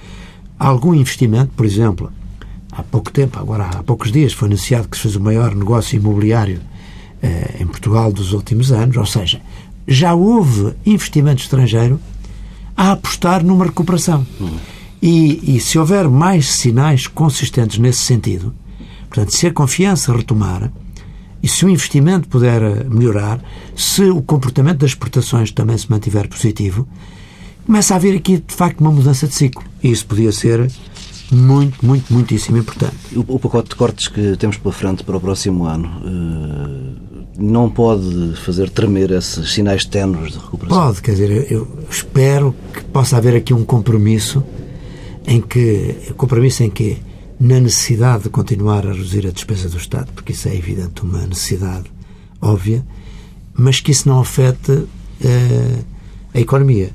algum 0.59 0.95
investimento, 0.95 1.53
por 1.55 1.67
exemplo, 1.67 2.11
há 2.73 2.83
pouco 2.83 3.11
tempo, 3.11 3.39
agora 3.39 3.65
há 3.65 3.83
poucos 3.83 4.11
dias, 4.11 4.33
foi 4.33 4.49
anunciado 4.49 4.89
que 4.89 4.97
se 4.97 5.03
fez 5.03 5.17
o 5.17 5.21
maior 5.21 5.55
negócio 5.55 5.97
imobiliário 5.97 6.61
eh, 7.23 7.57
em 7.61 7.67
Portugal 7.67 8.13
dos 8.13 8.33
últimos 8.33 8.73
anos, 8.73 8.97
ou 8.97 9.07
seja, 9.07 9.41
já 9.87 10.15
houve 10.15 10.75
investimento 10.85 11.43
estrangeiro 11.43 12.01
a 12.77 12.93
apostar 12.93 13.45
numa 13.45 13.67
recuperação. 13.67 14.27
E, 15.03 15.57
e 15.57 15.61
se 15.61 15.79
houver 15.79 16.09
mais 16.09 16.47
sinais 16.47 17.07
consistentes 17.07 17.79
nesse 17.79 18.01
sentido, 18.01 18.55
portanto, 19.09 19.35
se 19.37 19.47
a 19.47 19.53
confiança 19.53 20.17
retomar 20.17 20.73
e 21.43 21.49
se 21.49 21.65
o 21.65 21.69
investimento 21.69 22.27
puder 22.27 22.89
melhorar, 22.89 23.39
se 23.77 24.05
o 24.05 24.23
comportamento 24.23 24.79
das 24.79 24.93
exportações 24.93 25.51
também 25.51 25.77
se 25.77 25.91
mantiver 25.91 26.27
positivo, 26.27 26.89
começa 27.67 27.93
a 27.93 27.97
haver 27.99 28.17
aqui, 28.17 28.39
de 28.39 28.55
facto, 28.55 28.81
uma 28.81 28.91
mudança 28.91 29.27
de 29.27 29.35
ciclo. 29.35 29.63
E 29.83 29.91
isso 29.91 30.07
podia 30.07 30.33
ser 30.33 30.71
muito, 31.31 31.85
muito, 31.85 32.13
muitíssimo 32.13 32.57
importante. 32.57 32.97
O, 33.15 33.25
o 33.29 33.39
pacote 33.39 33.71
de 33.71 33.77
cortes 33.77 34.09
que 34.09 34.37
temos 34.39 34.57
pela 34.57 34.73
frente 34.73 35.05
para 35.05 35.17
o 35.17 35.21
próximo 35.21 35.67
ano 35.67 35.87
uh, 35.87 37.14
não 37.39 37.69
pode 37.69 38.37
fazer 38.37 38.71
tremer 38.71 39.11
esses 39.11 39.53
sinais 39.53 39.85
ténues 39.85 40.33
de 40.33 40.39
recuperação? 40.39 40.87
Pode, 40.87 41.03
quer 41.03 41.13
dizer, 41.13 41.51
eu 41.51 41.67
espero 41.91 42.55
que 42.73 42.85
possa 42.85 43.17
haver 43.17 43.35
aqui 43.37 43.53
um 43.53 43.65
compromisso 43.65 44.43
em 45.27 45.41
que 45.41 46.13
compromisso 46.17 46.63
em 46.63 46.71
que 46.71 46.99
na 47.41 47.59
necessidade 47.61 48.25
de 48.25 48.29
continuar 48.29 48.87
a 48.87 48.93
reduzir 48.93 49.27
a 49.27 49.31
despesa 49.31 49.69
do 49.69 49.77
Estado, 49.77 50.11
porque 50.15 50.33
isso 50.33 50.49
é 50.49 50.55
evidente 50.55 51.03
uma 51.03 51.27
necessidade 51.27 51.85
óbvia, 52.41 52.85
mas 53.55 53.81
que 53.81 53.91
isso 53.91 54.09
não 54.09 54.21
afete 54.21 54.73
uh, 54.73 55.85
a 56.33 56.41
economia. 56.41 56.91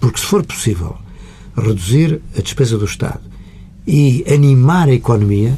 Porque 0.00 0.18
se 0.18 0.26
for 0.26 0.44
possível 0.44 0.96
reduzir 1.56 2.20
a 2.36 2.40
despesa 2.40 2.76
do 2.76 2.84
Estado 2.84 3.20
e 3.86 4.24
animar 4.28 4.88
a 4.88 4.92
economia, 4.92 5.56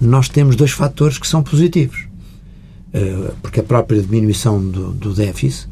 nós 0.00 0.28
temos 0.28 0.54
dois 0.54 0.70
fatores 0.70 1.18
que 1.18 1.26
são 1.26 1.42
positivos. 1.42 2.11
Uh, 2.94 3.34
porque 3.40 3.60
a 3.60 3.62
própria 3.62 4.02
diminuição 4.02 4.60
do, 4.60 4.92
do 4.92 5.14
déficit 5.14 5.66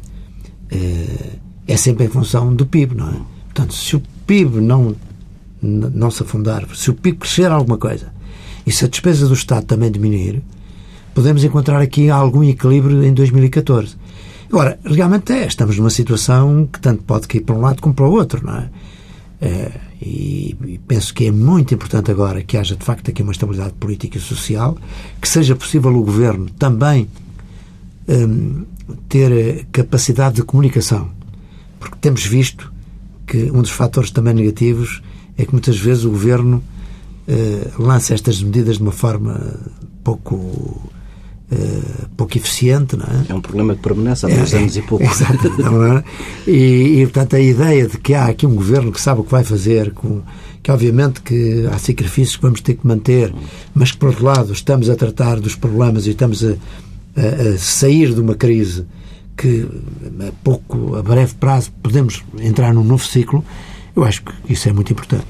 uh, 0.71 1.39
é 1.67 1.77
sempre 1.77 2.05
em 2.05 2.09
função 2.09 2.55
do 2.55 2.65
PIB, 2.65 2.95
não 2.95 3.09
é? 3.09 3.21
Portanto, 3.45 3.73
se 3.73 3.95
o 3.95 4.01
PIB 4.25 4.59
não 4.59 4.95
não 5.61 6.09
se 6.09 6.23
afundar, 6.23 6.67
se 6.73 6.89
o 6.89 6.93
PIB 6.95 7.19
crescer 7.19 7.51
alguma 7.51 7.77
coisa 7.77 8.11
e 8.65 8.71
se 8.71 8.83
a 8.83 8.87
despesa 8.87 9.27
do 9.27 9.33
Estado 9.35 9.65
também 9.65 9.91
diminuir, 9.91 10.41
podemos 11.13 11.43
encontrar 11.43 11.79
aqui 11.79 12.09
algum 12.09 12.43
equilíbrio 12.43 13.03
em 13.03 13.13
2014. 13.13 13.95
Agora, 14.49 14.79
realmente 14.83 15.31
é, 15.31 15.45
estamos 15.45 15.77
numa 15.77 15.89
situação 15.89 16.67
que 16.71 16.79
tanto 16.79 17.03
pode 17.03 17.27
cair 17.27 17.41
para 17.41 17.55
um 17.55 17.61
lado 17.61 17.81
como 17.81 17.93
para 17.93 18.07
o 18.07 18.11
outro, 18.11 18.45
não 18.45 18.57
é? 18.57 18.69
é 19.39 19.71
e, 20.01 20.79
penso 20.87 21.13
que 21.13 21.25
é 21.25 21.31
muito 21.31 21.73
importante 21.73 22.09
agora 22.09 22.41
que 22.41 22.57
haja 22.57 22.75
de 22.75 22.83
facto 22.83 23.09
aqui 23.09 23.21
uma 23.21 23.31
estabilidade 23.31 23.73
política 23.73 24.17
e 24.17 24.21
social, 24.21 24.77
que 25.21 25.27
seja 25.27 25.55
possível 25.55 25.95
o 25.95 26.03
Governo 26.03 26.49
também 26.57 27.07
hum, 28.07 28.65
ter 29.07 29.65
capacidade 29.71 30.35
de 30.35 30.43
comunicação, 30.43 31.09
porque 31.79 31.97
temos 32.01 32.25
visto 32.25 32.71
que 33.27 33.51
um 33.51 33.61
dos 33.61 33.71
fatores 33.71 34.11
também 34.11 34.33
negativos 34.33 35.01
é 35.37 35.45
que 35.45 35.51
muitas 35.51 35.77
vezes 35.77 36.03
o 36.03 36.09
governo 36.09 36.61
eh, 37.27 37.71
lança 37.79 38.13
estas 38.13 38.41
medidas 38.41 38.77
de 38.77 38.83
uma 38.83 38.91
forma 38.91 39.59
pouco. 40.03 40.91
Uh, 41.51 42.07
pouco 42.15 42.37
eficiente, 42.37 42.95
não 42.95 43.03
é? 43.03 43.25
É 43.27 43.35
um 43.35 43.41
problema 43.41 43.75
que 43.75 43.81
permanece 43.81 44.25
há 44.25 44.29
dois 44.29 44.53
é, 44.53 44.57
anos 44.57 44.77
e 44.77 44.81
pouco. 44.81 45.03
Exato. 45.03 45.47
É? 45.47 46.03
E, 46.49 47.01
e, 47.01 47.03
portanto, 47.03 47.35
a 47.35 47.41
ideia 47.41 47.87
de 47.87 47.97
que 47.97 48.13
há 48.13 48.27
aqui 48.27 48.45
um 48.45 48.55
governo 48.55 48.89
que 48.89 49.01
sabe 49.01 49.19
o 49.19 49.23
que 49.25 49.31
vai 49.31 49.43
fazer, 49.43 49.91
com, 49.91 50.21
que 50.63 50.71
obviamente 50.71 51.21
que 51.21 51.67
há 51.69 51.77
sacrifícios 51.77 52.37
que 52.37 52.43
vamos 52.43 52.61
ter 52.61 52.75
que 52.75 52.87
manter, 52.87 53.33
mas 53.73 53.91
que, 53.91 53.97
por 53.97 54.09
outro 54.09 54.25
lado, 54.25 54.53
estamos 54.53 54.89
a 54.89 54.95
tratar 54.95 55.41
dos 55.41 55.55
problemas 55.55 56.07
e 56.07 56.11
estamos 56.11 56.41
a, 56.41 56.51
a, 57.17 57.49
a 57.49 57.57
sair 57.57 58.13
de 58.13 58.21
uma 58.21 58.35
crise 58.35 58.85
que, 59.35 59.67
a 60.25 60.31
pouco, 60.43 60.95
a 60.95 61.01
breve 61.03 61.33
prazo, 61.33 61.71
podemos 61.83 62.23
entrar 62.39 62.73
num 62.73 62.83
novo 62.83 63.03
ciclo, 63.03 63.43
eu 63.95 64.03
acho 64.03 64.23
que 64.23 64.31
isso 64.49 64.69
é 64.69 64.73
muito 64.73 64.91
importante. 64.93 65.25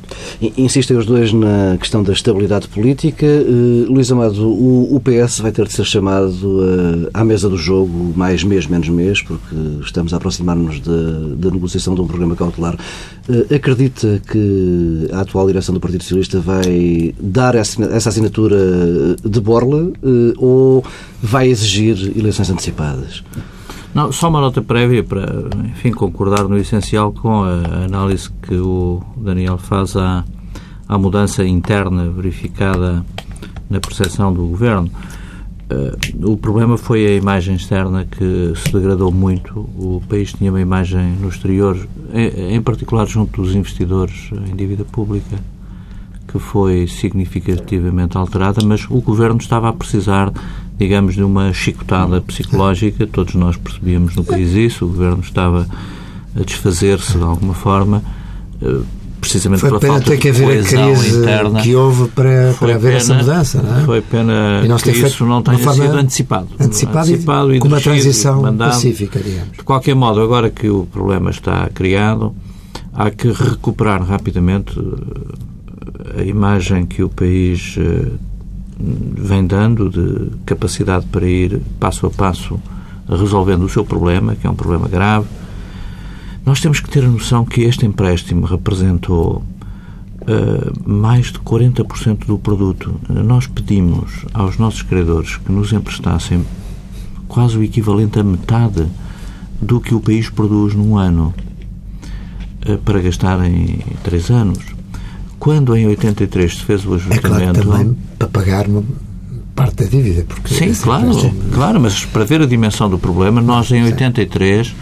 Insistem 0.57 0.95
os 0.95 1.05
dois 1.05 1.33
na 1.33 1.77
questão 1.79 2.03
da 2.03 2.13
estabilidade 2.13 2.67
política. 2.67 3.25
Uh, 3.25 3.91
Luís 3.91 4.11
Amado, 4.11 4.47
o, 4.47 4.95
o, 4.95 4.99
PS 4.99 5.39
vai 5.39 5.51
ter 5.51 5.65
de 5.65 5.73
ser 5.73 5.85
chamado 5.85 6.31
uh, 6.31 7.09
à 7.13 7.23
mesa 7.23 7.49
do 7.49 7.57
jogo 7.57 8.13
mais 8.15 8.43
mês, 8.43 8.67
menos 8.67 8.87
mês, 8.89 9.21
porque 9.21 9.55
estamos 9.81 10.13
a 10.13 10.17
aproximar-nos 10.17 10.79
da, 10.79 11.51
negociação 11.51 11.95
de 11.95 12.01
um 12.01 12.07
programa 12.07 12.35
cautelar. 12.35 12.75
Uh, 13.27 13.53
acredita 13.53 14.21
que 14.31 15.07
a 15.11 15.21
atual 15.21 15.47
direção 15.47 15.73
do 15.73 15.81
Partido 15.81 16.03
Socialista 16.03 16.39
vai 16.39 17.15
dar 17.19 17.55
essa, 17.55 17.83
essa 17.85 18.09
assinatura 18.09 18.57
de 19.23 19.41
borla 19.41 19.91
ou 20.37 20.83
vai 21.21 21.47
exigir 21.47 22.11
eleições 22.15 22.49
antecipadas? 22.49 23.23
Não, 23.93 24.11
só 24.11 24.29
uma 24.29 24.39
nota 24.39 24.61
prévia 24.61 25.03
para, 25.03 25.49
enfim, 25.65 25.91
concordar 25.91 26.47
no 26.47 26.57
essencial 26.57 27.11
com 27.11 27.43
a 27.43 27.83
análise 27.85 28.29
que 28.41 28.55
o 28.55 29.01
Daniel 29.17 29.57
faz 29.57 29.97
à, 29.97 30.23
à 30.87 30.97
mudança 30.97 31.45
interna 31.45 32.09
verificada 32.09 33.05
na 33.69 33.79
percepção 33.79 34.33
do 34.33 34.45
governo. 34.45 34.89
Uh, 35.71 36.31
o 36.31 36.37
problema 36.37 36.77
foi 36.77 37.05
a 37.05 37.15
imagem 37.15 37.55
externa 37.55 38.05
que 38.05 38.53
se 38.55 38.71
degradou 38.73 39.11
muito. 39.11 39.59
O 39.59 40.01
país 40.07 40.33
tinha 40.33 40.51
uma 40.51 40.59
imagem 40.59 41.13
no 41.19 41.29
exterior, 41.29 41.77
em 42.13 42.61
particular 42.61 43.07
junto 43.07 43.41
dos 43.41 43.55
investidores 43.55 44.29
em 44.49 44.55
dívida 44.55 44.83
pública, 44.83 45.37
que 46.27 46.39
foi 46.39 46.87
significativamente 46.87 48.17
alterada, 48.17 48.65
mas 48.65 48.85
o 48.89 49.01
governo 49.01 49.39
estava 49.39 49.69
a 49.69 49.73
precisar, 49.73 50.31
digamos, 50.81 51.13
de 51.13 51.23
uma 51.23 51.53
chicotada 51.53 52.19
psicológica. 52.21 53.05
Todos 53.05 53.35
nós 53.35 53.55
percebíamos 53.55 54.15
no 54.15 54.23
país 54.23 54.53
isso. 54.53 54.85
O 54.85 54.87
governo 54.87 55.21
estava 55.21 55.67
a 56.35 56.43
desfazer-se 56.43 57.19
de 57.19 57.23
alguma 57.23 57.53
forma. 57.53 58.03
Uh, 58.59 58.83
precisamente 59.19 59.59
foi 59.59 59.69
pela 59.69 59.79
pena 59.79 59.93
falta 59.93 60.09
ter 60.09 60.17
que 60.17 60.31
de 60.31 60.43
haver 60.43 60.59
a 60.59 60.63
crise 60.63 61.19
interna. 61.19 61.61
que 61.61 61.75
houve 61.75 62.07
para, 62.09 62.55
para 62.59 62.73
haver 62.73 62.81
pena, 62.81 62.97
essa 62.97 63.13
mudança, 63.13 63.61
não 63.61 63.79
é? 63.79 63.85
Foi 63.85 64.01
pena 64.01 64.61
e 64.65 64.67
nós 64.67 64.81
que 64.81 64.89
isso 64.89 65.23
não 65.23 65.43
tenha 65.43 65.59
sido 65.59 65.97
antecipado. 65.97 66.47
Antecipado, 66.59 67.09
antecipado 67.09 67.55
e, 67.55 67.59
com 67.59 67.67
uma 67.67 67.79
transição 67.79 68.41
mandado. 68.41 68.71
pacífica, 68.71 69.19
digamos. 69.19 69.57
De 69.57 69.63
qualquer 69.63 69.93
modo, 69.93 70.19
agora 70.19 70.49
que 70.49 70.67
o 70.67 70.87
problema 70.91 71.29
está 71.29 71.69
criado, 71.69 72.35
há 72.91 73.11
que 73.11 73.31
recuperar 73.31 74.03
rapidamente 74.03 74.79
eh, 74.79 76.21
a 76.21 76.23
imagem 76.23 76.87
que 76.87 77.03
o 77.03 77.09
país 77.09 77.75
eh, 77.77 78.07
vem 78.83 79.45
dando 79.45 79.89
de 79.89 80.37
capacidade 80.45 81.05
para 81.07 81.27
ir 81.27 81.61
passo 81.79 82.05
a 82.07 82.09
passo 82.09 82.59
resolvendo 83.07 83.63
o 83.63 83.69
seu 83.69 83.83
problema, 83.83 84.35
que 84.35 84.47
é 84.47 84.49
um 84.49 84.55
problema 84.55 84.87
grave, 84.87 85.27
nós 86.45 86.59
temos 86.59 86.79
que 86.79 86.89
ter 86.89 87.03
a 87.03 87.07
noção 87.07 87.45
que 87.45 87.61
este 87.61 87.85
empréstimo 87.85 88.45
representou 88.45 89.43
uh, 90.21 90.89
mais 90.89 91.27
de 91.27 91.39
40% 91.39 92.25
do 92.25 92.37
produto. 92.37 92.99
Nós 93.07 93.47
pedimos 93.47 94.25
aos 94.33 94.57
nossos 94.57 94.81
credores 94.81 95.37
que 95.37 95.51
nos 95.51 95.71
emprestassem 95.71 96.43
quase 97.27 97.57
o 97.57 97.63
equivalente 97.63 98.19
a 98.19 98.23
metade 98.23 98.87
do 99.61 99.79
que 99.79 99.93
o 99.93 99.99
país 99.99 100.29
produz 100.29 100.73
num 100.73 100.97
ano 100.97 101.33
uh, 102.67 102.77
para 102.79 102.99
gastar 103.01 103.43
em 103.45 103.79
três 104.03 104.31
anos. 104.31 104.70
Quando 105.41 105.75
em 105.75 105.87
83 105.87 106.55
se 106.55 106.63
fez 106.63 106.85
o 106.85 106.93
ajustamento. 106.93 107.25
É 107.25 107.29
claro, 107.29 107.53
também 107.53 107.97
para 108.19 108.27
pagar 108.27 108.67
uma 108.67 108.83
parte 109.55 109.83
da 109.83 109.89
dívida. 109.89 110.23
Porque 110.23 110.53
Sim, 110.53 110.71
claro, 110.75 111.09
claro, 111.51 111.81
mas 111.81 112.05
para 112.05 112.23
ver 112.23 112.43
a 112.43 112.45
dimensão 112.45 112.87
do 112.87 112.99
problema, 112.99 113.41
nós 113.41 113.71
em 113.71 113.83
83 113.83 114.75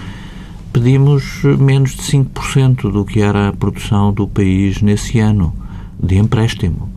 pedimos 0.73 1.23
menos 1.57 1.91
de 1.91 2.01
5% 2.01 2.91
do 2.91 3.05
que 3.05 3.21
era 3.21 3.47
a 3.47 3.53
produção 3.53 4.11
do 4.11 4.27
país 4.27 4.81
nesse 4.81 5.17
ano 5.19 5.55
de 5.97 6.17
empréstimo. 6.17 6.89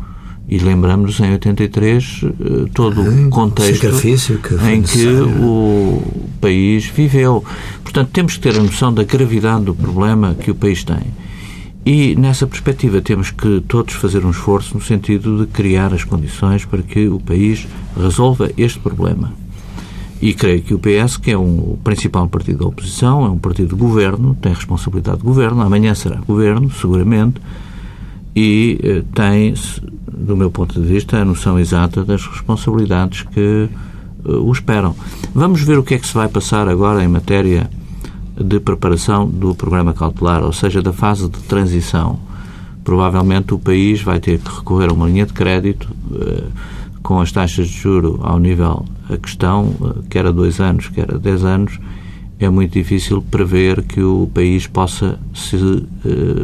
E 0.49 0.59
lembramos 0.59 1.21
em 1.21 1.31
83 1.31 2.21
eh, 2.25 2.29
todo 2.75 3.01
o 3.01 3.31
contexto 3.31 3.97
que 3.97 4.67
em 4.73 4.83
que 4.83 5.07
o 5.41 6.03
país 6.41 6.87
viveu. 6.87 7.45
Portanto, 7.85 8.11
temos 8.13 8.35
que 8.35 8.41
ter 8.41 8.59
a 8.59 8.63
noção 8.63 8.93
da 8.93 9.05
gravidade 9.05 9.67
do 9.67 9.75
problema 9.75 10.35
que 10.35 10.51
o 10.51 10.55
país 10.57 10.83
tem. 10.83 11.23
E 11.85 12.15
nessa 12.15 12.47
perspectiva 12.47 13.01
temos 13.01 13.33
que 13.33 13.61
todos 13.67 13.95
fazer 13.95 14.25
um 14.25 14.31
esforço 14.31 14.75
no 14.75 14.81
sentido 14.81 15.39
de 15.39 15.47
criar 15.51 15.93
as 15.93 16.05
condições 16.05 16.65
para 16.65 16.81
que 16.81 17.09
o 17.09 17.19
país 17.19 17.67
resolva 17.97 18.51
este 18.57 18.79
problema. 18.79 19.33
E 20.21 20.33
creio 20.33 20.63
que 20.63 20.73
o 20.73 20.79
PS, 20.79 21.17
que 21.17 21.33
é 21.33 21.37
um, 21.37 21.73
o 21.73 21.79
principal 21.83 22.29
partido 22.29 22.61
da 22.61 22.67
oposição, 22.67 23.27
é 23.27 23.29
um 23.29 23.39
partido 23.39 23.71
de 23.71 23.75
governo, 23.75 24.37
tem 24.41 24.55
responsabilidade 24.55 25.19
de 25.19 25.25
governo, 25.25 25.61
amanhã 25.61 25.93
será 25.97 26.17
governo, 26.19 26.71
seguramente, 26.71 27.41
e 28.35 28.79
eh, 28.81 29.03
tem, 29.13 29.53
do 30.07 30.37
meu 30.37 30.53
ponto 30.53 30.81
de 30.81 30.87
vista, 30.87 31.19
a 31.19 31.25
noção 31.25 31.59
exata 31.59 32.05
das 32.05 32.25
responsabilidades 32.25 33.23
que 33.23 33.69
eh, 34.25 34.29
o 34.29 34.53
esperam. 34.53 34.95
Vamos 35.35 35.63
ver 35.63 35.77
o 35.77 35.83
que 35.83 35.95
é 35.95 35.99
que 35.99 36.07
se 36.07 36.15
vai 36.15 36.29
passar 36.29 36.69
agora 36.69 37.03
em 37.03 37.09
matéria 37.09 37.69
de 38.37 38.61
preparação 38.61 39.29
do 39.29 39.55
programa 39.55 39.93
cautelar, 39.93 40.43
ou 40.43 40.53
seja, 40.53 40.81
da 40.83 40.93
fase 40.93 41.29
de 41.29 41.39
transição. 41.41 42.19
Provavelmente 42.85 43.55
o 43.55 43.59
país 43.59 44.03
vai 44.03 44.19
ter 44.19 44.39
que 44.39 44.55
recorrer 44.55 44.91
a 44.91 44.93
uma 44.93 45.07
linha 45.07 45.27
de 45.27 45.33
crédito. 45.33 45.89
Eh, 46.15 46.45
com 47.03 47.21
as 47.21 47.33
taxas 47.33 47.69
de 47.69 47.77
juro 47.77 48.21
ao 48.23 48.39
nível 48.39 48.85
a 49.11 49.17
questão, 49.17 49.75
eh, 49.81 50.03
quer 50.09 50.27
a 50.27 50.31
dois 50.31 50.61
anos, 50.61 50.89
quer 50.89 51.13
a 51.13 51.19
dez 51.19 51.45
anos, 51.45 51.79
é 52.39 52.49
muito 52.49 52.73
difícil 52.73 53.23
prever 53.23 53.83
que 53.83 54.03
o 54.03 54.29
país 54.35 54.67
possa 54.67 55.17
se 55.33 55.87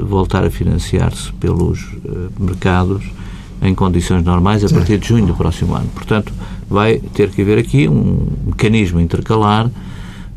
voltar 0.06 0.44
a 0.44 0.50
financiar-se 0.50 1.32
pelos 1.32 1.88
mercados 2.38 3.02
em 3.60 3.74
condições 3.74 4.24
normais 4.24 4.64
a 4.64 4.68
partir 4.68 4.98
de 4.98 5.08
junho 5.08 5.26
do 5.26 5.34
próximo 5.34 5.74
ano. 5.74 5.88
Portanto, 5.92 6.32
vai 6.68 6.98
ter 6.98 7.30
que 7.30 7.42
haver 7.42 7.58
aqui 7.58 7.88
um 7.88 8.28
mecanismo 8.46 9.00
intercalar 9.00 9.68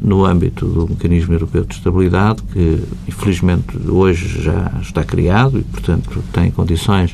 no 0.01 0.25
âmbito 0.25 0.65
do 0.65 0.87
mecanismo 0.89 1.33
europeu 1.33 1.63
de 1.63 1.75
estabilidade, 1.75 2.41
que 2.51 2.79
infelizmente 3.07 3.77
hoje 3.87 4.41
já 4.41 4.71
está 4.81 5.03
criado 5.03 5.59
e, 5.59 5.63
portanto, 5.63 6.23
tem 6.33 6.49
condições 6.49 7.13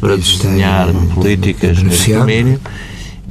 para 0.00 0.16
desenhar 0.16 0.92
têm, 0.92 1.08
políticas 1.08 1.82
nesse 1.82 2.12
domínio 2.12 2.60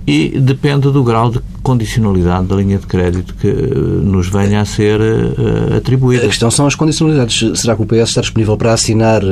e 0.07 0.39
depende 0.39 0.89
do 0.89 1.03
grau 1.03 1.29
de 1.29 1.41
condicionalidade 1.61 2.47
da 2.47 2.55
linha 2.55 2.77
de 2.77 2.87
crédito 2.87 3.35
que 3.35 3.49
eh, 3.49 3.53
nos 4.01 4.29
venha 4.29 4.61
a 4.61 4.65
ser 4.65 5.01
uh, 5.01 5.75
atribuída. 5.75 6.23
A 6.23 6.27
questão 6.27 6.49
são 6.49 6.65
as 6.65 6.75
condicionalidades. 6.75 7.59
Será 7.59 7.75
que 7.75 7.81
o 7.81 7.85
PS 7.85 8.07
está 8.07 8.21
disponível 8.21 8.55
para 8.55 8.71
assinar 8.71 9.21
uh, 9.21 9.27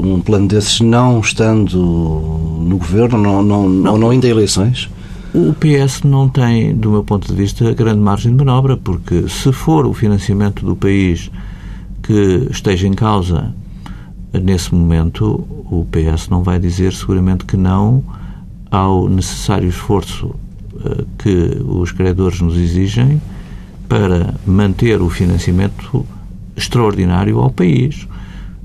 um 0.00 0.18
plano 0.24 0.48
desses 0.48 0.80
não 0.80 1.20
estando 1.20 1.76
no 1.76 2.78
governo 2.78 3.18
não, 3.18 3.42
não, 3.42 3.68
não. 3.68 3.92
ou 3.92 3.98
não 3.98 4.12
indo 4.14 4.26
a 4.26 4.30
eleições? 4.30 4.88
O 5.34 5.54
PS 5.54 6.02
não 6.02 6.28
tem, 6.28 6.76
do 6.76 6.90
meu 6.90 7.02
ponto 7.02 7.26
de 7.26 7.34
vista, 7.34 7.72
grande 7.72 8.00
margem 8.00 8.36
de 8.36 8.44
manobra, 8.44 8.76
porque 8.76 9.30
se 9.30 9.50
for 9.50 9.86
o 9.86 9.94
financiamento 9.94 10.62
do 10.62 10.76
país 10.76 11.30
que 12.02 12.48
esteja 12.50 12.86
em 12.86 12.92
causa 12.92 13.54
nesse 14.30 14.74
momento, 14.74 15.46
o 15.70 15.86
PS 15.90 16.28
não 16.28 16.42
vai 16.42 16.58
dizer 16.58 16.92
seguramente 16.92 17.46
que 17.46 17.56
não 17.56 18.04
ao 18.70 19.08
necessário 19.08 19.70
esforço 19.70 20.26
uh, 20.26 21.06
que 21.16 21.56
os 21.64 21.92
credores 21.92 22.42
nos 22.42 22.58
exigem 22.58 23.18
para 23.88 24.34
manter 24.46 25.00
o 25.00 25.08
financiamento 25.08 26.04
extraordinário 26.54 27.38
ao 27.38 27.50
país. 27.50 28.06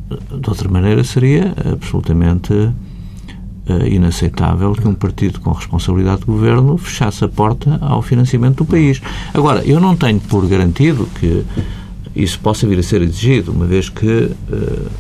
De 0.10 0.49
outra 0.49 0.69
maneira, 0.69 1.01
seria 1.06 1.53
absolutamente 1.65 2.53
inaceitável 3.89 4.73
que 4.73 4.88
um 4.88 4.93
partido 4.93 5.39
com 5.39 5.51
responsabilidade 5.51 6.21
de 6.21 6.25
governo 6.25 6.77
fechasse 6.77 7.23
a 7.23 7.27
porta 7.27 7.77
ao 7.82 8.01
financiamento 8.01 8.58
do 8.58 8.65
país. 8.65 9.01
Agora, 9.34 9.63
eu 9.65 9.80
não 9.80 9.95
tenho 9.95 10.19
por 10.19 10.47
garantido 10.47 11.08
que 11.19 11.43
isso 12.15 12.39
possa 12.39 12.67
vir 12.67 12.80
a 12.80 12.84
ser 12.84 13.01
exigido, 13.01 13.51
uma 13.51 13.65
vez 13.65 13.89
que 13.89 14.06
uh, 14.06 14.91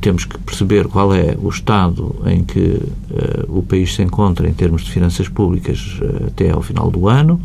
temos 0.00 0.24
que 0.24 0.36
perceber 0.38 0.88
qual 0.88 1.14
é 1.14 1.36
o 1.40 1.48
estado 1.48 2.16
em 2.26 2.44
que 2.44 2.58
uh, 2.58 3.58
o 3.58 3.62
país 3.62 3.94
se 3.94 4.02
encontra 4.02 4.48
em 4.48 4.52
termos 4.52 4.82
de 4.82 4.90
finanças 4.90 5.28
públicas 5.28 5.98
uh, 6.02 6.26
até 6.26 6.50
ao 6.50 6.60
final 6.60 6.90
do 6.90 7.08
ano 7.08 7.40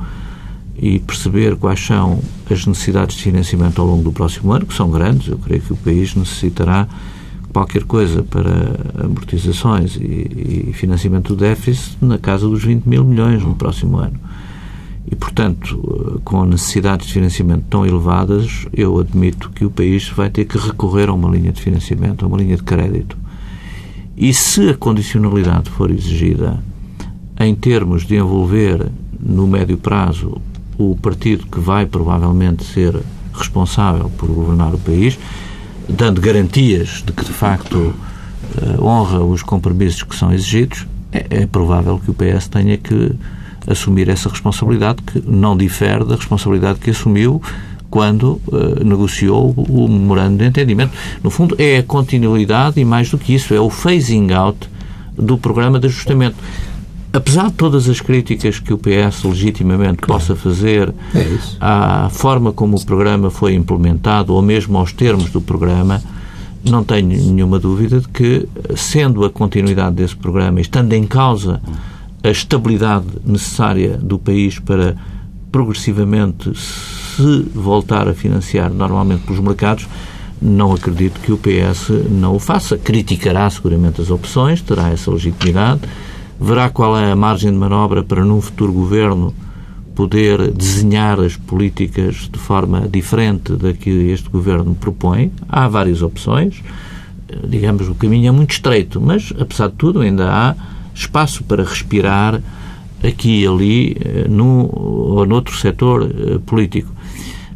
e 0.77 0.99
perceber 0.99 1.55
quais 1.55 1.83
são 1.83 2.19
as 2.49 2.65
necessidades 2.65 3.15
de 3.15 3.23
financiamento 3.23 3.81
ao 3.81 3.87
longo 3.87 4.03
do 4.03 4.11
próximo 4.11 4.51
ano, 4.51 4.65
que 4.65 4.73
são 4.73 4.91
grandes. 4.91 5.27
Eu 5.27 5.37
creio 5.37 5.61
que 5.61 5.73
o 5.73 5.77
país 5.77 6.13
necessitará 6.13 6.87
qualquer 7.57 7.85
coisa 7.85 8.21
para 8.21 9.03
amortizações 9.03 9.95
e, 9.95 10.67
e 10.69 10.73
financiamento 10.73 11.29
do 11.29 11.37
déficit 11.37 11.97
na 11.99 12.19
casa 12.19 12.47
dos 12.47 12.63
20 12.63 12.85
mil 12.85 13.03
milhões 13.03 13.41
no 13.41 13.55
próximo 13.55 13.97
ano. 13.97 14.19
E, 15.09 15.15
portanto, 15.15 16.21
com 16.23 16.45
necessidades 16.45 17.07
de 17.07 17.13
financiamento 17.13 17.63
tão 17.67 17.83
elevadas, 17.83 18.67
eu 18.71 18.99
admito 18.99 19.49
que 19.49 19.65
o 19.65 19.71
país 19.71 20.07
vai 20.09 20.29
ter 20.29 20.45
que 20.45 20.55
recorrer 20.55 21.09
a 21.09 21.13
uma 21.13 21.35
linha 21.35 21.51
de 21.51 21.59
financiamento, 21.59 22.23
a 22.23 22.27
uma 22.27 22.37
linha 22.37 22.57
de 22.57 22.61
crédito. 22.61 23.17
E 24.15 24.31
se 24.35 24.69
a 24.69 24.75
condicionalidade 24.75 25.71
for 25.71 25.89
exigida 25.89 26.61
em 27.39 27.55
termos 27.55 28.05
de 28.05 28.17
envolver 28.17 28.87
no 29.19 29.47
médio 29.47 29.79
prazo 29.79 30.39
o 30.77 30.95
partido 30.95 31.47
que 31.47 31.59
vai 31.59 31.87
provavelmente 31.87 32.63
ser 32.63 33.01
responsável 33.33 34.11
por 34.15 34.29
governar 34.29 34.75
o 34.75 34.77
país, 34.77 35.17
dando 35.87 36.21
garantias 36.21 37.03
de 37.05 37.11
que, 37.11 37.23
de 37.23 37.31
facto, 37.31 37.93
eh, 38.61 38.81
honra 38.81 39.23
os 39.23 39.41
compromissos 39.41 40.03
que 40.03 40.15
são 40.15 40.33
exigidos, 40.33 40.85
é, 41.11 41.25
é 41.29 41.45
provável 41.45 41.99
que 41.99 42.11
o 42.11 42.13
PS 42.13 42.47
tenha 42.47 42.77
que 42.77 43.11
assumir 43.67 44.09
essa 44.09 44.29
responsabilidade 44.29 45.01
que 45.01 45.21
não 45.27 45.55
difere 45.57 46.05
da 46.05 46.15
responsabilidade 46.15 46.79
que 46.79 46.89
assumiu 46.89 47.41
quando 47.89 48.41
uh, 48.47 48.83
negociou 48.83 49.51
o 49.51 49.87
memorando 49.87 50.37
de 50.37 50.45
entendimento. 50.45 50.91
No 51.23 51.29
fundo, 51.29 51.55
é 51.57 51.77
a 51.77 51.83
continuidade 51.83 52.79
e, 52.79 52.85
mais 52.85 53.09
do 53.09 53.17
que 53.17 53.33
isso, 53.33 53.53
é 53.53 53.59
o 53.59 53.69
phasing 53.69 54.31
out 54.33 54.69
do 55.17 55.37
programa 55.37 55.79
de 55.79 55.87
ajustamento. 55.87 56.35
Apesar 57.17 57.47
de 57.47 57.53
todas 57.53 57.89
as 57.89 57.99
críticas 57.99 58.59
que 58.59 58.71
o 58.71 58.77
PS 58.77 59.23
legitimamente 59.23 59.97
claro. 59.97 60.21
possa 60.21 60.35
fazer 60.35 60.93
é 61.15 61.37
à 61.59 62.09
forma 62.11 62.53
como 62.53 62.77
o 62.77 62.85
programa 62.85 63.31
foi 63.31 63.55
implementado 63.55 64.35
ou 64.35 64.41
mesmo 64.43 64.77
aos 64.77 64.93
termos 64.93 65.31
do 65.31 65.41
programa, 65.41 65.99
não 66.63 66.83
tenho 66.83 67.07
nenhuma 67.07 67.57
dúvida 67.57 68.01
de 68.01 68.07
que, 68.07 68.47
sendo 68.75 69.25
a 69.25 69.31
continuidade 69.31 69.95
desse 69.95 70.15
programa, 70.15 70.61
estando 70.61 70.93
em 70.93 71.07
causa 71.07 71.59
a 72.23 72.29
estabilidade 72.29 73.07
necessária 73.25 73.97
do 73.97 74.19
país 74.19 74.59
para 74.59 74.95
progressivamente 75.51 76.53
se 76.55 77.49
voltar 77.51 78.07
a 78.07 78.13
financiar 78.13 78.71
normalmente 78.71 79.23
pelos 79.23 79.39
mercados, 79.39 79.87
não 80.39 80.71
acredito 80.71 81.19
que 81.19 81.31
o 81.31 81.37
PS 81.37 81.89
não 82.11 82.35
o 82.35 82.39
faça. 82.39 82.77
Criticará 82.77 83.49
seguramente 83.49 84.01
as 84.01 84.11
opções, 84.11 84.61
terá 84.61 84.89
essa 84.91 85.09
legitimidade, 85.09 85.81
verá 86.39 86.69
qual 86.69 86.97
é 86.97 87.11
a 87.11 87.15
margem 87.15 87.51
de 87.51 87.57
manobra 87.57 88.03
para, 88.03 88.23
num 88.23 88.41
futuro 88.41 88.71
governo, 88.71 89.33
poder 89.95 90.51
desenhar 90.51 91.19
as 91.19 91.35
políticas 91.35 92.29
de 92.31 92.37
forma 92.37 92.87
diferente 92.87 93.53
da 93.53 93.73
que 93.73 93.89
este 93.89 94.29
governo 94.29 94.75
propõe. 94.75 95.31
Há 95.49 95.67
várias 95.67 96.03
opções. 96.03 96.61
Digamos, 97.47 97.89
o 97.89 97.95
caminho 97.95 98.29
é 98.29 98.31
muito 98.31 98.51
estreito, 98.51 99.01
mas, 99.01 99.33
apesar 99.39 99.69
de 99.69 99.73
tudo, 99.73 100.01
ainda 100.01 100.31
há 100.31 100.55
espaço 100.93 101.43
para 101.43 101.63
respirar 101.63 102.41
aqui 103.03 103.41
e 103.41 103.47
ali, 103.47 103.97
eh, 103.99 104.27
num 104.29 104.69
ou 104.71 105.25
noutro 105.25 105.55
setor 105.57 106.03
eh, 106.03 106.39
político. 106.45 106.91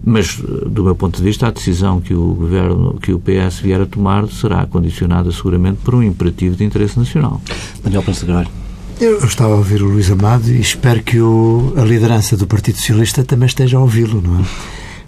Mas, 0.03 0.37
do 0.65 0.83
meu 0.83 0.95
ponto 0.95 1.17
de 1.17 1.23
vista, 1.23 1.47
a 1.47 1.51
decisão 1.51 2.01
que 2.01 2.13
o 2.13 2.33
governo, 2.33 2.97
que 2.99 3.13
o 3.13 3.19
PS 3.19 3.59
vier 3.59 3.81
a 3.81 3.85
tomar 3.85 4.27
será 4.29 4.65
condicionada 4.65 5.31
seguramente 5.31 5.77
por 5.83 5.93
um 5.93 6.01
imperativo 6.01 6.55
de 6.55 6.63
interesse 6.63 6.97
nacional. 6.97 7.39
Daniel 7.83 8.01
Carvalho. 8.01 8.60
Eu 8.99 9.17
estava 9.25 9.53
a 9.53 9.57
ouvir 9.57 9.81
o 9.81 9.87
Luís 9.87 10.11
Amado 10.11 10.49
e 10.49 10.59
espero 10.59 11.01
que 11.01 11.19
o, 11.19 11.73
a 11.77 11.81
liderança 11.81 12.37
do 12.37 12.45
Partido 12.45 12.77
Socialista 12.77 13.23
também 13.23 13.47
esteja 13.47 13.77
a 13.77 13.81
ouvi-lo, 13.81 14.21
não 14.21 14.39
é? 14.39 14.45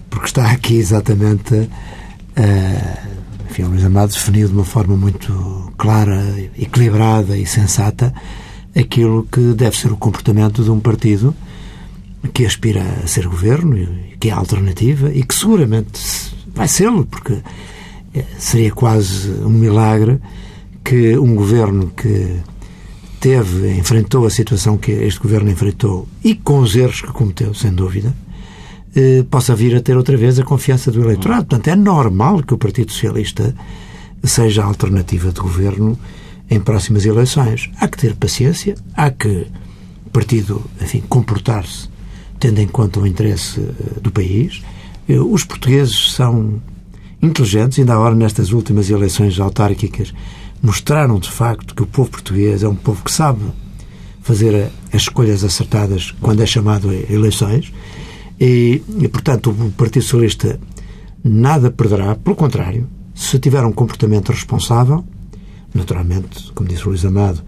Porque 0.10 0.28
está 0.28 0.52
aqui 0.52 0.76
exatamente. 0.76 1.54
Uh, 1.54 3.13
enfim, 3.50 3.63
o 3.63 3.69
Luís 3.69 3.86
Amado 3.86 4.12
definiu 4.12 4.48
de 4.48 4.54
uma 4.54 4.65
forma 4.65 4.96
muito 4.96 5.72
clara, 5.78 6.24
equilibrada 6.58 7.38
e 7.38 7.46
sensata 7.46 8.13
aquilo 8.76 9.28
que 9.32 9.54
deve 9.54 9.78
ser 9.78 9.91
o 9.91 9.98
comportamento 9.98 10.63
de 10.63 10.72
um 10.72 10.80
partido 10.80 11.36
que 12.34 12.46
aspira 12.46 12.82
a 13.04 13.08
ser 13.08 13.28
governo, 13.28 13.88
que 14.19 14.30
é 14.30 14.32
alternativa 14.32 15.12
e 15.13 15.24
que 15.24 15.36
seguramente 15.36 16.02
vai 16.56 16.67
ser-lo, 16.67 17.06
porque 17.06 17.39
eh, 18.13 18.26
seria 18.38 18.72
quase 18.72 19.30
um 19.30 19.50
milagre 19.50 20.19
que 20.84 21.17
um 21.17 21.36
governo 21.36 21.91
que 21.96 22.39
teve, 23.23 23.71
enfrentou 23.77 24.25
a 24.25 24.29
situação 24.29 24.77
que 24.77 24.91
este 24.91 25.17
governo 25.17 25.49
enfrentou 25.49 26.05
e 26.21 26.36
com 26.36 26.59
os 26.59 26.75
erros 26.75 26.99
que 26.99 27.07
cometeu, 27.07 27.53
sem 27.53 27.71
dúvida, 27.71 28.13
eh, 28.93 29.23
possa 29.31 29.55
vir 29.55 29.73
a 29.77 29.81
ter 29.81 29.95
outra 29.95 30.17
vez 30.17 30.38
a 30.39 30.43
confiança 30.43 30.91
do 30.91 31.01
eleitorado. 31.01 31.45
Portanto, 31.45 31.69
é 31.69 31.75
normal 31.77 32.43
que 32.43 32.53
o 32.53 32.57
Partido 32.57 32.91
Socialista 32.91 33.55
seja 34.25 34.62
a 34.62 34.65
alternativa 34.65 35.31
de 35.31 35.39
governo 35.39 35.97
em 36.49 36.59
próximas 36.59 37.05
eleições. 37.05 37.71
Há 37.79 37.88
que 37.88 37.97
ter 37.97 38.13
paciência, 38.13 38.75
há 38.93 39.09
que 39.09 39.47
o 40.05 40.09
partido, 40.09 40.62
enfim, 40.81 41.01
comportar-se 41.07 41.88
tendo 42.41 42.59
em 42.59 42.67
conta 42.67 42.99
o 42.99 43.07
interesse 43.07 43.62
eh, 43.62 44.01
do 44.01 44.12
país. 44.12 44.62
Eh, 45.07 45.17
os 45.17 45.45
portugueses 45.45 46.12
são 46.12 46.62
inteligentes, 47.21 47.79
ainda 47.79 47.93
agora 47.93 48.15
nestas 48.15 48.51
últimas 48.51 48.89
eleições 48.89 49.39
autárquicas 49.39 50.13
mostraram 50.63 51.19
de 51.19 51.30
facto 51.30 51.76
que 51.76 51.84
o 51.84 51.86
povo 51.86 52.10
português 52.10 52.63
é 52.63 52.67
um 52.67 52.76
povo 52.76 53.04
que 53.04 53.12
sabe 53.12 53.43
fazer 54.21 54.71
as 54.93 55.02
escolhas 55.02 55.43
acertadas 55.43 56.12
quando 56.21 56.41
é 56.41 56.45
chamado 56.45 56.89
a 56.89 56.95
eleições 56.95 57.73
e, 58.39 58.82
e 58.97 59.08
portanto 59.10 59.52
o 59.52 59.71
Partido 59.71 60.04
Socialista 60.04 60.58
nada 61.21 61.69
perderá, 61.69 62.15
pelo 62.15 62.36
contrário, 62.36 62.88
se 63.13 63.38
tiver 63.39 63.63
um 63.65 63.71
comportamento 63.73 64.32
responsável, 64.32 65.06
naturalmente, 65.73 66.52
como 66.54 66.69
disse 66.69 66.86
o 66.86 66.89
Luís 66.89 67.06
Amado, 67.06 67.41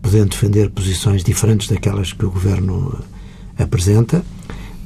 podendo 0.00 0.30
defender 0.30 0.70
posições 0.70 1.22
diferentes 1.22 1.68
daquelas 1.68 2.12
que 2.12 2.24
o 2.24 2.30
Governo 2.30 2.98
apresenta, 3.58 4.24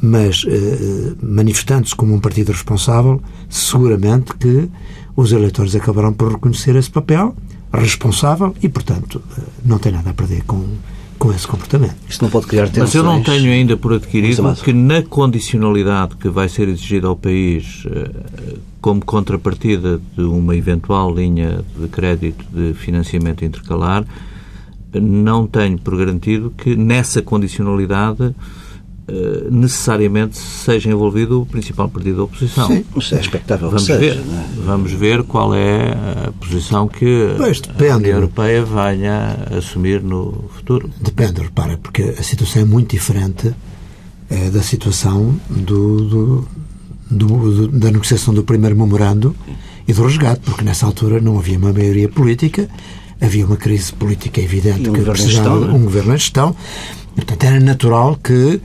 mas 0.01 0.44
eh, 0.46 1.14
manifestando-se 1.22 1.94
como 1.94 2.14
um 2.14 2.20
partido 2.20 2.53
responsável, 2.53 3.20
seguramente 3.49 4.35
que 4.37 4.68
os 5.16 5.33
eleitores 5.33 5.75
acabarão 5.75 6.12
por 6.12 6.33
reconhecer 6.33 6.77
esse 6.77 6.90
papel 6.90 7.35
responsável 7.72 8.55
e, 8.62 8.68
portanto, 8.68 9.22
eh, 9.37 9.42
não 9.64 9.79
tem 9.79 9.92
nada 9.92 10.11
a 10.11 10.14
perder 10.14 10.42
com, 10.44 10.64
com 11.18 11.33
esse 11.33 11.46
comportamento. 11.46 11.96
Isto 12.09 12.22
não 12.22 12.31
pode 12.31 12.46
criar 12.46 12.66
tensões. 12.66 12.85
Mas 12.85 12.94
eu 12.94 13.02
não 13.02 13.22
tenho 13.22 13.52
ainda 13.52 13.76
por 13.76 13.92
adquirido 13.92 14.55
que 14.62 14.72
na 14.72 15.02
condicionalidade 15.02 16.16
que 16.16 16.29
vai 16.29 16.48
ser 16.48 16.68
exigida 16.68 17.09
ao 17.09 17.16
país 17.16 17.85
eh, 17.87 18.57
como 18.81 19.05
contrapartida 19.05 20.00
de 20.16 20.22
uma 20.22 20.55
eventual 20.55 21.12
linha 21.14 21.64
de 21.79 21.88
crédito 21.88 22.44
de 22.52 22.72
financiamento 22.74 23.44
intercalar, 23.44 24.05
não 24.94 25.46
tenho 25.46 25.79
por 25.79 25.96
garantido 25.96 26.52
que 26.57 26.76
nessa 26.76 27.20
condicionalidade 27.20 28.35
eh, 29.09 29.47
necessariamente 29.51 30.37
seja 30.37 30.90
envolvido 30.90 31.42
o 31.42 31.47
principal 31.47 31.88
partido 31.88 32.16
da 32.16 32.23
oposição. 32.25 32.66
Sim, 32.66 32.85
mas 32.92 33.12
é 33.12 33.21
expectável 33.21 33.69
vamos 33.69 33.85
seja, 33.85 34.01
ver, 34.01 34.16
é? 34.16 34.47
Vamos 34.64 34.92
ver 34.92 35.23
qual 35.23 35.55
é 35.55 35.92
a 36.27 36.33
posição 36.33 36.88
que 36.88 37.29
a 37.88 37.97
União 37.97 38.16
Europeia 38.16 38.64
venha 38.64 39.37
a 39.49 39.59
assumir 39.59 40.03
no 40.03 40.51
futuro. 40.57 40.90
Depende, 41.01 41.40
repara, 41.40 41.79
porque 41.79 42.16
a 42.19 42.23
situação 42.25 42.62
é 42.62 42.64
muito 42.64 42.90
diferente 42.90 43.55
é, 44.29 44.51
da 44.51 44.61
situação 44.61 45.38
do, 45.49 46.01
do, 46.01 46.49
do, 47.09 47.69
da 47.69 47.92
negociação 47.92 48.35
do 48.35 48.42
primeiro 48.42 48.77
memorando 48.77 49.37
e 49.87 49.92
do 49.92 50.03
resgate, 50.03 50.40
porque 50.40 50.64
nessa 50.64 50.85
altura 50.85 51.21
não 51.21 51.38
havia 51.38 51.57
uma 51.57 51.73
maioria 51.73 52.09
política, 52.09 52.69
havia 53.21 53.47
uma 53.47 53.57
crise 53.57 53.92
política 53.92 54.40
evidente 54.40 54.90
um 54.90 54.92
que 54.92 55.01
precisava 55.03 55.61
de 55.61 55.71
é? 55.71 55.75
um 55.75 55.85
governo 55.85 56.14
em 56.14 56.19
gestão. 56.19 56.57
Portanto, 57.14 57.45
era 57.45 57.61
natural 57.61 58.19
que 58.23 58.61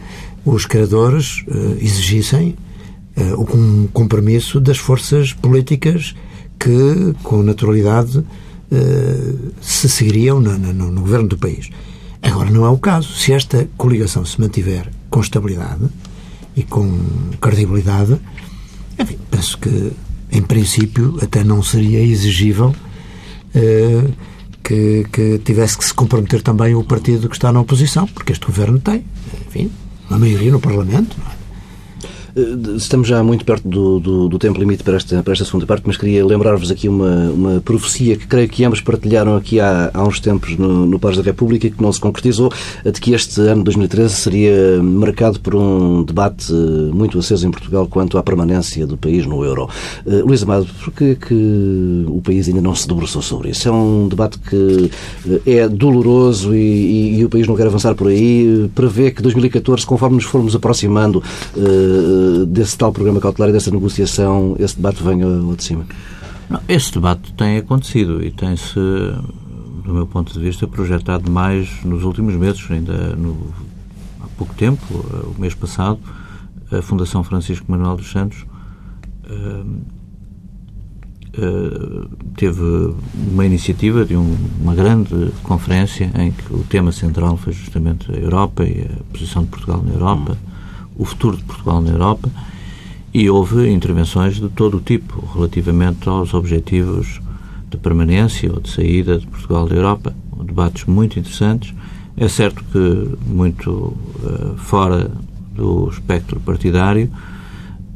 os 0.45 0.65
credores 0.65 1.43
uh, 1.47 1.77
exigissem 1.79 2.55
um 3.37 3.87
compromisso 3.87 4.59
das 4.59 4.77
forças 4.77 5.33
políticas 5.33 6.15
que, 6.57 7.13
com 7.23 7.43
naturalidade, 7.43 8.19
uh, 8.19 9.51
se 9.61 9.89
seguiriam 9.89 10.39
no, 10.39 10.57
no, 10.57 10.91
no, 10.91 11.01
governo 11.01 11.27
do 11.27 11.37
país. 11.37 11.69
Agora, 12.21 12.49
não 12.49 12.65
é 12.65 12.69
o 12.69 12.77
caso. 12.77 13.13
Se 13.13 13.33
esta 13.33 13.67
coligação 13.77 14.23
se 14.25 14.39
mantiver 14.39 14.89
com 15.09 15.19
estabilidade 15.19 15.85
e 16.55 16.63
com 16.63 16.97
credibilidade, 17.41 18.17
enfim, 18.97 19.17
penso 19.29 19.57
que, 19.57 19.91
em 20.31 20.41
princípio, 20.41 21.17
até 21.21 21.43
não 21.43 21.61
seria 21.61 21.99
exigível 21.99 22.73
que, 24.63 25.05
que 25.11 25.39
tivesse 25.39 25.77
que 25.77 25.83
se 25.83 25.93
comprometer 25.93 26.41
também 26.41 26.75
o 26.75 26.83
partido 26.83 27.27
que 27.27 27.35
está 27.35 27.51
na 27.51 27.59
oposição, 27.59 28.07
porque 28.07 28.31
este 28.31 28.45
governo 28.45 28.79
tem, 28.79 29.03
enfim, 29.47 29.71
uma 30.11 30.19
maioria 30.19 30.51
no 30.51 30.59
Parlamento. 30.59 31.15
É? 32.35 32.39
Eh, 32.39 32.75
estamos 32.75 33.07
já 33.07 33.23
muito 33.23 33.45
perto 33.45 33.67
do, 33.67 33.99
do, 33.99 34.29
do, 34.29 34.39
tempo 34.39 34.59
limite 34.59 34.83
para 34.83 34.97
esta, 34.97 35.21
para 35.23 35.33
esta 35.33 35.45
segunda 35.45 35.65
parte, 35.65 35.83
mas 35.85 35.97
queria 35.97 36.25
lembrar-vos 36.25 36.71
aqui 36.71 36.87
uma, 36.87 37.29
uma 37.29 37.61
profecia 37.61 38.15
que 38.15 38.27
creio 38.27 38.49
que 38.49 38.63
ambos 38.63 38.81
partilharam 38.81 39.35
aqui 39.35 39.59
há, 39.59 39.91
há 39.93 40.03
uns 40.03 40.19
tempos 40.19 40.57
no, 40.57 40.85
no 40.85 40.99
Pares 40.99 41.17
da 41.17 41.23
República 41.23 41.67
e 41.67 41.71
que 41.71 41.81
não 41.81 41.91
se 41.91 41.99
concretizou, 41.99 42.51
de 42.83 42.99
que 42.99 43.13
este 43.13 43.41
ano 43.41 43.63
2013 43.63 44.13
seria 44.13 44.81
marcado 44.81 45.39
por 45.39 45.55
um 45.55 46.03
debate 46.03 46.51
muito 46.51 47.17
aceso 47.19 47.47
em 47.47 47.51
Portugal 47.51 47.87
quanto 47.87 48.17
à 48.17 48.23
permanência 48.23 48.85
do 48.87 48.97
país 48.97 49.25
no 49.25 49.43
euro. 49.43 49.69
Uh, 50.05 50.25
Luís 50.25 50.43
Amado, 50.43 50.67
porquê 50.83 51.15
que 51.15 52.05
o 52.07 52.21
país 52.23 52.47
ainda 52.47 52.61
não 52.61 52.75
se 52.75 52.87
debruçou 52.87 53.21
sobre 53.21 53.49
isso? 53.49 53.67
É 53.67 53.71
um 53.71 54.07
debate 54.07 54.39
que 54.39 54.91
eh, 55.45 55.57
é 55.57 55.69
doloroso 55.69 56.55
e, 56.55 56.57
e, 56.57 57.19
e 57.19 57.25
o 57.25 57.29
país 57.29 57.47
não 57.47 57.55
quer 57.55 57.67
avançar 57.67 57.95
por 57.95 58.07
aí. 58.07 58.69
Prevê 58.73 59.11
que 59.11 59.21
2014, 59.21 59.85
conforme 59.85 60.15
nos 60.15 60.25
formos 60.25 60.55
aproximando, 60.55 61.23
uh, 61.55 62.20
desse 62.47 62.77
tal 62.77 62.91
programa 62.91 63.19
cautelar 63.19 63.49
e 63.49 63.53
dessa 63.53 63.71
negociação, 63.71 64.55
esse 64.59 64.75
debate 64.75 65.03
venha 65.03 65.25
ao 65.25 65.55
de 65.55 65.63
cima? 65.63 65.85
Não, 66.49 66.59
esse 66.67 66.91
debate 66.93 67.33
tem 67.33 67.57
acontecido 67.57 68.23
e 68.23 68.31
tem-se, 68.31 68.75
do 68.75 69.93
meu 69.93 70.05
ponto 70.05 70.33
de 70.33 70.39
vista, 70.39 70.67
projetado 70.67 71.31
mais 71.31 71.83
nos 71.83 72.03
últimos 72.03 72.35
meses, 72.35 72.65
ainda 72.69 73.15
no, 73.15 73.53
há 74.21 74.27
pouco 74.37 74.53
tempo, 74.55 74.81
o 74.93 75.35
mês 75.39 75.53
passado, 75.53 75.99
a 76.71 76.81
Fundação 76.81 77.23
Francisco 77.23 77.69
Manuel 77.69 77.97
dos 77.97 78.11
Santos 78.11 78.45
uh, 79.29 79.91
teve 82.35 82.93
uma 83.31 83.45
iniciativa 83.45 84.03
de 84.03 84.15
um, 84.15 84.35
uma 84.59 84.75
grande 84.75 85.31
conferência 85.43 86.11
em 86.15 86.31
que 86.31 86.53
o 86.53 86.63
tema 86.63 86.91
central 86.91 87.37
foi 87.37 87.53
justamente 87.53 88.11
a 88.11 88.15
Europa 88.15 88.63
e 88.63 88.81
a 88.81 89.03
posição 89.13 89.43
de 89.43 89.49
Portugal 89.49 89.81
na 89.81 89.93
Europa. 89.93 90.37
O 91.01 91.05
futuro 91.05 91.35
de 91.35 91.43
Portugal 91.43 91.81
na 91.81 91.89
Europa 91.89 92.29
e 93.11 93.27
houve 93.27 93.67
intervenções 93.71 94.35
de 94.35 94.47
todo 94.49 94.77
o 94.77 94.79
tipo 94.79 95.25
relativamente 95.33 96.07
aos 96.07 96.35
objetivos 96.35 97.19
de 97.71 97.77
permanência 97.77 98.53
ou 98.53 98.59
de 98.59 98.69
saída 98.69 99.17
de 99.17 99.25
Portugal 99.25 99.67
da 99.67 99.75
Europa. 99.75 100.15
Debates 100.43 100.85
muito 100.85 101.17
interessantes. 101.17 101.73
É 102.15 102.27
certo 102.27 102.63
que 102.71 103.17
muito 103.25 103.71
uh, 103.71 104.55
fora 104.57 105.09
do 105.55 105.89
espectro 105.89 106.39
partidário, 106.39 107.09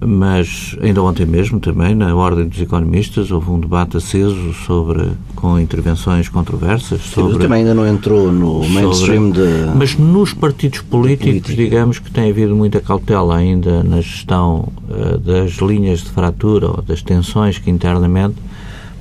mas 0.05 0.77
ainda 0.81 1.01
ontem 1.01 1.25
mesmo 1.25 1.59
também 1.59 1.95
na 1.95 2.15
Ordem 2.15 2.47
dos 2.47 2.59
Economistas 2.59 3.31
houve 3.31 3.49
um 3.49 3.59
debate 3.59 3.97
aceso 3.97 4.53
sobre 4.53 5.09
com 5.35 5.59
intervenções 5.59 6.29
controversas 6.29 7.01
sobre 7.01 7.39
também 7.39 7.59
ainda 7.59 7.73
não 7.73 7.87
entrou 7.87 8.31
no 8.31 8.59
mainstream 8.69 9.33
sobre, 9.33 9.41
de 9.41 9.75
mas 9.75 9.97
nos 9.97 10.33
partidos 10.33 10.81
políticos 10.81 11.55
digamos 11.55 11.99
que 11.99 12.11
tem 12.11 12.29
havido 12.29 12.55
muita 12.55 12.79
cautela 12.79 13.35
ainda 13.35 13.83
na 13.83 14.01
gestão 14.01 14.69
uh, 14.89 15.17
das 15.17 15.53
linhas 15.53 15.99
de 15.99 16.09
fratura 16.09 16.67
ou 16.67 16.81
das 16.81 17.01
tensões 17.01 17.57
que 17.57 17.69
internamente 17.69 18.35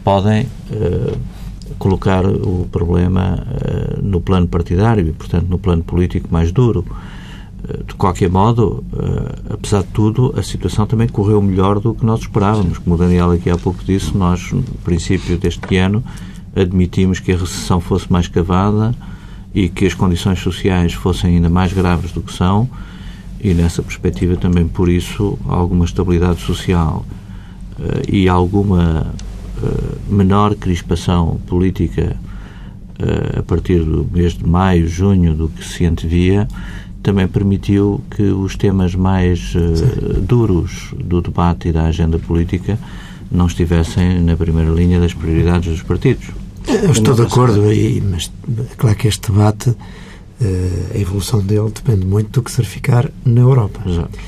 podem 0.02 0.42
uh, 0.42 1.16
colocar 1.78 2.24
o 2.26 2.66
problema 2.70 3.38
uh, 3.38 4.02
no 4.02 4.20
plano 4.20 4.46
partidário 4.46 5.08
e 5.08 5.12
portanto 5.12 5.46
no 5.48 5.58
plano 5.58 5.82
político 5.82 6.28
mais 6.30 6.52
duro 6.52 6.84
de 7.86 7.94
qualquer 7.94 8.28
modo, 8.30 8.84
uh, 8.92 9.54
apesar 9.54 9.82
de 9.82 9.88
tudo, 9.88 10.34
a 10.36 10.42
situação 10.42 10.86
também 10.86 11.08
correu 11.08 11.40
melhor 11.40 11.80
do 11.80 11.94
que 11.94 12.04
nós 12.04 12.20
esperávamos. 12.20 12.78
Como 12.78 12.94
o 12.94 12.98
Daniel 12.98 13.30
aqui 13.30 13.48
há 13.48 13.56
pouco 13.56 13.82
disse, 13.84 14.16
nós, 14.16 14.52
no 14.52 14.62
princípio 14.84 15.38
deste 15.38 15.76
ano, 15.76 16.04
admitimos 16.54 17.20
que 17.20 17.32
a 17.32 17.36
recessão 17.36 17.80
fosse 17.80 18.10
mais 18.12 18.28
cavada 18.28 18.94
e 19.54 19.68
que 19.68 19.86
as 19.86 19.94
condições 19.94 20.40
sociais 20.40 20.92
fossem 20.92 21.36
ainda 21.36 21.48
mais 21.48 21.72
graves 21.72 22.12
do 22.12 22.20
que 22.20 22.32
são, 22.32 22.68
e 23.40 23.54
nessa 23.54 23.82
perspectiva 23.82 24.36
também, 24.36 24.66
por 24.66 24.88
isso, 24.88 25.38
alguma 25.46 25.84
estabilidade 25.84 26.40
social 26.40 27.04
uh, 27.78 28.02
e 28.08 28.28
alguma 28.28 29.14
menor 30.10 30.54
crispação 30.56 31.40
política 31.46 32.16
a 33.38 33.42
partir 33.42 33.78
do 33.78 34.06
mês 34.12 34.34
de 34.34 34.46
maio, 34.46 34.86
junho, 34.86 35.34
do 35.34 35.48
que 35.48 35.64
se 35.64 35.86
antevia, 35.86 36.46
também 37.04 37.28
permitiu 37.28 38.02
que 38.10 38.22
os 38.22 38.56
temas 38.56 38.94
mais 38.94 39.54
uh, 39.54 40.20
duros 40.22 40.94
do 40.98 41.20
debate 41.20 41.68
e 41.68 41.72
da 41.72 41.84
agenda 41.84 42.18
política 42.18 42.78
não 43.30 43.46
estivessem 43.46 44.22
na 44.22 44.34
primeira 44.34 44.70
linha 44.70 44.98
das 44.98 45.12
prioridades 45.12 45.70
dos 45.70 45.82
partidos. 45.82 46.28
Eu 46.66 46.92
estou 46.92 47.14
de 47.14 47.20
acordo, 47.20 47.62
aí, 47.64 48.02
mas 48.02 48.32
é 48.48 48.74
claro 48.74 48.96
que 48.96 49.06
este 49.06 49.30
debate, 49.30 49.68
uh, 49.68 49.76
a 50.94 50.98
evolução 50.98 51.42
dele 51.42 51.70
depende 51.74 52.06
muito 52.06 52.30
do 52.30 52.42
que 52.42 52.50
se 52.50 52.56
verificar 52.56 53.10
na 53.22 53.42
Europa. 53.42 53.82
Exato. 53.86 54.18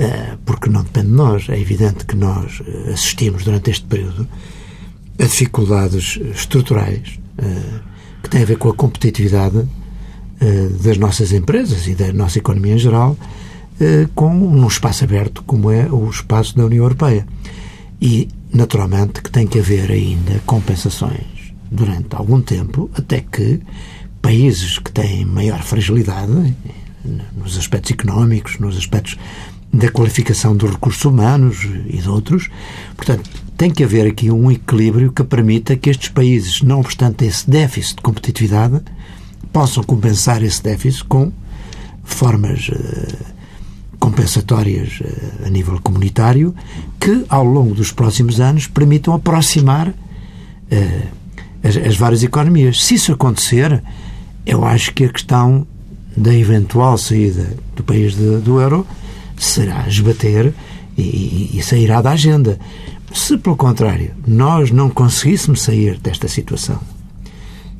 Uh, 0.00 0.38
porque 0.46 0.70
não 0.70 0.82
depende 0.82 1.08
de 1.08 1.12
nós. 1.12 1.48
É 1.50 1.60
evidente 1.60 2.06
que 2.06 2.16
nós 2.16 2.62
assistimos 2.90 3.44
durante 3.44 3.70
este 3.70 3.84
período 3.84 4.26
a 5.18 5.24
dificuldades 5.24 6.18
estruturais 6.34 7.20
que 8.22 8.30
têm 8.30 8.42
a 8.42 8.46
ver 8.46 8.56
com 8.56 8.70
a 8.70 8.74
competitividade 8.74 9.66
das 10.82 10.98
nossas 10.98 11.32
empresas 11.32 11.86
e 11.86 11.94
da 11.94 12.12
nossa 12.12 12.38
economia 12.38 12.74
em 12.74 12.78
geral 12.78 13.16
eh, 13.80 14.06
com 14.14 14.30
um 14.30 14.66
espaço 14.66 15.02
aberto 15.02 15.42
como 15.44 15.70
é 15.70 15.90
o 15.90 16.08
espaço 16.08 16.56
da 16.56 16.64
União 16.64 16.84
Europeia. 16.84 17.26
E, 18.00 18.28
naturalmente, 18.52 19.22
que 19.22 19.30
tem 19.30 19.46
que 19.46 19.58
haver 19.58 19.90
ainda 19.90 20.40
compensações 20.46 21.52
durante 21.70 22.14
algum 22.14 22.40
tempo 22.40 22.90
até 22.94 23.20
que 23.20 23.60
países 24.20 24.78
que 24.78 24.92
têm 24.92 25.24
maior 25.24 25.62
fragilidade 25.62 26.54
nos 27.34 27.56
aspectos 27.58 27.92
económicos, 27.92 28.58
nos 28.58 28.76
aspectos 28.76 29.18
da 29.72 29.90
qualificação 29.90 30.54
dos 30.54 30.70
recursos 30.70 31.04
humanos 31.04 31.66
e 31.86 31.96
de 31.96 32.08
outros. 32.08 32.50
Portanto, 32.96 33.28
tem 33.56 33.70
que 33.70 33.82
haver 33.82 34.06
aqui 34.06 34.30
um 34.30 34.50
equilíbrio 34.50 35.10
que 35.10 35.24
permita 35.24 35.76
que 35.76 35.90
estes 35.90 36.08
países, 36.08 36.62
não 36.62 36.80
obstante 36.80 37.24
esse 37.24 37.48
déficit 37.48 37.96
de 37.96 38.02
competitividade, 38.02 38.80
possam 39.52 39.82
compensar 39.82 40.42
esse 40.42 40.62
déficit 40.62 41.04
com 41.04 41.32
formas 42.02 42.68
uh, 42.68 43.24
compensatórias 43.98 45.00
uh, 45.00 45.46
a 45.46 45.50
nível 45.50 45.80
comunitário 45.82 46.54
que, 46.98 47.24
ao 47.28 47.44
longo 47.44 47.74
dos 47.74 47.92
próximos 47.92 48.40
anos, 48.40 48.66
permitam 48.66 49.14
aproximar 49.14 49.92
as, 51.62 51.76
as, 51.76 51.96
várias 51.96 52.22
economias. 52.22 52.82
Se 52.82 52.94
isso 52.94 53.12
acontecer, 53.12 53.82
eu 54.46 54.64
acho 54.64 54.94
que 54.94 55.04
a 55.04 55.08
questão 55.08 55.66
da 56.16 56.34
eventual 56.34 56.96
saída 56.96 57.54
do 57.76 57.84
país 57.84 58.14
de, 58.14 58.38
do 58.38 58.58
euro 58.58 58.86
será 59.36 59.86
esbater 59.86 60.54
e, 60.96 61.50
e 61.52 61.62
sairá 61.62 62.00
da 62.00 62.12
agenda. 62.12 62.58
Se, 63.12 63.36
pelo 63.36 63.56
contrário, 63.56 64.12
nós 64.26 64.70
não 64.70 64.88
conseguíssemos 64.88 65.62
sair 65.62 65.98
desta 65.98 66.28
situação 66.28 66.80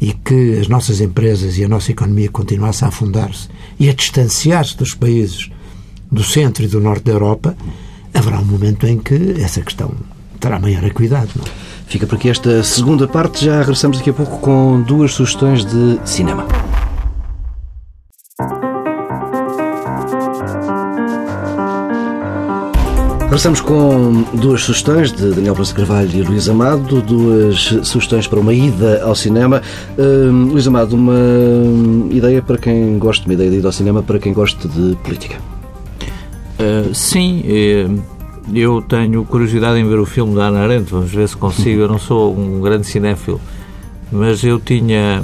e 0.03 0.13
que 0.13 0.59
as 0.59 0.67
nossas 0.67 1.01
empresas 1.01 1.57
e 1.57 1.65
a 1.65 1.69
nossa 1.69 1.93
economia 1.93 2.29
continuasse 2.29 2.85
a 2.85 2.89
afundar-se 2.89 3.49
e 3.79 3.89
a 3.89 3.95
distanciar-se 3.95 4.77
dos 4.77 4.95
países 4.95 5.49
do 6.11 6.25
centro 6.25 6.65
e 6.65 6.67
do 6.67 6.81
norte 6.81 7.05
da 7.05 7.13
Europa, 7.13 7.57
haverá 8.13 8.41
um 8.41 8.45
momento 8.45 8.85
em 8.85 8.99
que 8.99 9.41
essa 9.41 9.63
questão 9.63 9.93
terá 10.41 10.59
maior 10.59 10.85
acuidade. 10.85 11.31
Não? 11.37 11.45
É? 11.45 11.49
Fica 11.87 12.05
por 12.05 12.17
aqui 12.17 12.29
esta 12.29 12.65
segunda 12.65 13.07
parte. 13.07 13.45
Já 13.45 13.61
regressamos 13.61 13.99
daqui 13.99 14.11
a 14.11 14.13
pouco 14.13 14.39
com 14.39 14.83
duas 14.83 15.13
sugestões 15.15 15.65
de 15.65 16.01
cinema. 16.05 16.49
Regressamos 23.33 23.63
com 23.63 24.25
duas 24.35 24.63
sugestões 24.63 25.11
de 25.11 25.31
Daniel 25.31 25.55
Bronze 25.55 25.73
Carvalho 25.73 26.11
e 26.15 26.21
Luís 26.21 26.51
Amado, 26.51 27.01
duas 27.01 27.61
sugestões 27.83 28.27
para 28.27 28.39
uma 28.39 28.53
ida 28.53 29.03
ao 29.03 29.15
cinema. 29.15 29.63
Uh, 29.97 30.31
Luís 30.51 30.69
Amado, 30.69 30.95
uma 30.95 31.15
ideia 32.11 32.43
para 32.43 32.59
quem 32.59 32.99
gosta, 32.99 33.25
uma 33.25 33.33
ideia 33.33 33.51
de 33.51 33.57
ir 33.57 33.65
ao 33.65 33.73
cinema 33.73 34.03
para 34.03 34.19
quem 34.19 34.35
gosta 34.35 34.69
de 34.69 34.95
política. 34.97 35.39
Uh, 36.61 36.95
sim, 36.95 37.43
eh, 37.47 37.89
eu 38.53 38.83
tenho 38.83 39.25
curiosidade 39.25 39.79
em 39.79 39.89
ver 39.89 39.99
o 39.99 40.05
filme 40.05 40.35
da 40.35 40.49
Ana 40.49 40.65
Arendt, 40.65 40.93
vamos 40.93 41.11
ver 41.11 41.27
se 41.27 41.37
consigo. 41.39 41.81
Eu 41.81 41.89
não 41.89 41.99
sou 41.99 42.39
um 42.39 42.61
grande 42.61 42.87
cinéfilo, 42.87 43.41
mas 44.13 44.45
eu 44.45 44.61
tinha 44.61 45.23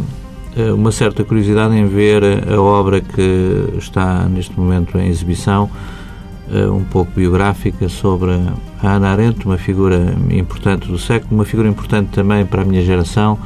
eh, 0.56 0.72
uma 0.72 0.92
certa 0.92 1.24
curiosidade 1.24 1.76
em 1.76 1.86
ver 1.86 2.22
a 2.50 2.58
obra 2.58 3.02
que 3.02 3.74
está 3.76 4.26
neste 4.30 4.58
momento 4.58 4.96
em 4.96 5.08
exibição 5.08 5.68
um 6.72 6.84
pouco 6.84 7.12
biográfica 7.14 7.88
sobre 7.88 8.32
a 8.82 8.88
Ana 8.88 9.10
Arendt, 9.10 9.44
uma 9.44 9.58
figura 9.58 10.14
importante 10.30 10.88
do 10.88 10.98
século, 10.98 11.34
uma 11.34 11.44
figura 11.44 11.68
importante 11.68 12.08
também 12.10 12.46
para 12.46 12.62
a 12.62 12.64
minha 12.64 12.82
geração 12.82 13.38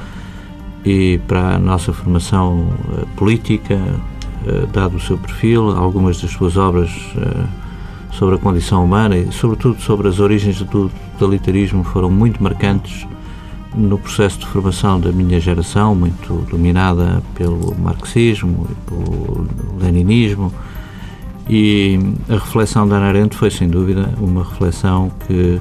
e 0.85 1.19
para 1.27 1.57
a 1.57 1.59
nossa 1.59 1.93
formação 1.93 2.69
uh, 2.91 3.07
política, 3.17 3.75
uh, 3.75 4.67
dado 4.69 4.97
o 4.97 5.01
seu 5.01 5.19
perfil, 5.19 5.71
algumas 5.71 6.21
das 6.21 6.31
suas 6.31 6.57
obras 6.57 6.91
sobre 8.13 8.35
a 8.35 8.39
condição 8.39 8.85
humana 8.85 9.17
e, 9.17 9.33
sobretudo, 9.33 9.81
sobre 9.81 10.09
as 10.09 10.21
origens 10.21 10.61
do 10.61 10.91
totalitarismo 11.19 11.83
foram 11.83 12.11
muito 12.11 12.43
marcantes 12.43 13.07
no 13.75 13.99
processo 13.99 14.41
de 14.41 14.47
formação 14.47 15.01
da 15.01 15.11
minha 15.11 15.41
geração, 15.41 15.95
muito 15.95 16.47
dominada 16.51 17.23
pelo 17.35 17.75
marxismo 17.79 18.67
e 18.71 18.75
pelo 18.91 19.47
leninismo 19.81 20.53
e 21.55 21.99
a 22.31 22.39
reflexão 22.39 22.89
da 22.89 22.97
Ana 22.97 23.29
foi, 23.31 23.51
sem 23.51 23.69
dúvida, 23.69 24.09
uma 24.19 24.43
reflexão 24.43 25.13
que 25.27 25.61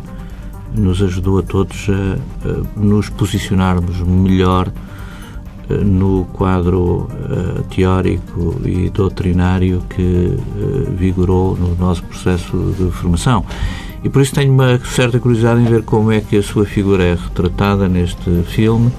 nos 0.74 1.02
ajudou 1.02 1.40
a 1.40 1.44
todos 1.44 1.90
a, 1.90 2.80
nos 2.80 3.10
posicionarmos 3.10 4.00
melhor 4.00 4.72
eh, 5.70 5.74
no 5.74 6.24
quadro 6.32 7.10
uh, 7.10 7.64
teórico 7.64 8.56
e 8.64 8.90
doutrinário 8.90 9.84
que 9.90 10.02
uh, 10.02 10.96
vigorou 10.96 11.58
no 11.58 11.76
nosso 11.76 12.04
processo 12.04 12.74
de 12.80 12.90
formação. 12.92 13.46
E 14.02 14.08
por 14.08 14.22
isso 14.22 14.34
tenho 14.34 14.54
uma 14.54 14.80
certa 14.86 15.20
curiosidade 15.20 15.60
em 15.60 15.66
ver 15.66 15.84
como 15.84 16.10
é 16.10 16.22
que 16.22 16.38
a 16.38 16.42
sua 16.42 16.66
figura 16.66 17.04
é 17.04 17.16
retratada 17.16 17.90
neste 17.90 18.44
filme 18.44 18.90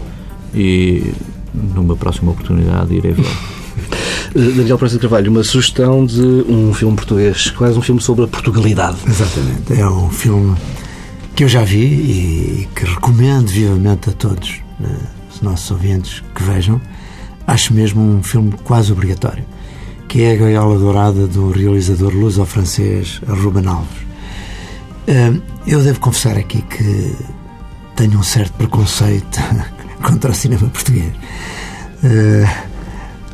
e 0.55 1.15
numa 1.55 1.97
próxima 1.97 2.33
oportunidade 2.33 2.95
irei 2.95 3.13
ver. 3.13 3.52
Daniel 4.35 4.79
de 4.79 4.99
Carvalho, 4.99 5.31
uma 5.31 5.45
sugestão 5.45 6.07
de 6.07 6.23
um 6.23 6.73
filme 6.73 6.97
português, 6.97 7.51
quase 7.51 7.79
um 7.79 7.83
filme 7.83 8.01
sobre 8.01 8.25
a 8.25 8.29
Portugalidade. 8.29 8.97
Exatamente. 9.07 9.79
É 9.79 9.87
um 9.87 10.09
filme 10.09 10.57
que 11.37 11.45
eu 11.45 11.49
já 11.49 11.63
vi 11.63 11.85
e 11.85 12.69
que 12.75 12.85
recomendo 12.85 13.49
vivamente 13.49 14.09
a 14.09 14.13
todos 14.13 14.61
eh, 14.83 14.87
os 15.31 15.43
nossos 15.43 15.71
ouvintes 15.71 16.23
que 16.35 16.43
vejam. 16.43 16.81
Acho 17.47 17.75
mesmo 17.75 18.01
um 18.01 18.23
filme 18.23 18.53
quase 18.65 18.91
obrigatório, 18.91 19.45
que 20.09 20.23
é 20.23 20.33
a 20.33 20.37
Gaiola 20.37 20.79
Dourada 20.79 21.27
do 21.27 21.51
realizador 21.51 22.15
luso-francês 22.15 23.21
Ruben 23.27 23.67
Alves. 23.67 23.99
Eh, 25.07 25.33
eu 25.67 25.83
devo 25.83 26.01
confessar 26.01 26.39
aqui 26.39 26.63
que 26.63 27.15
tenho 27.97 28.19
um 28.19 28.23
certo 28.23 28.55
preconceito 28.55 29.39
contra 30.03 30.31
o 30.31 30.35
cinema 30.35 30.69
português. 30.69 31.13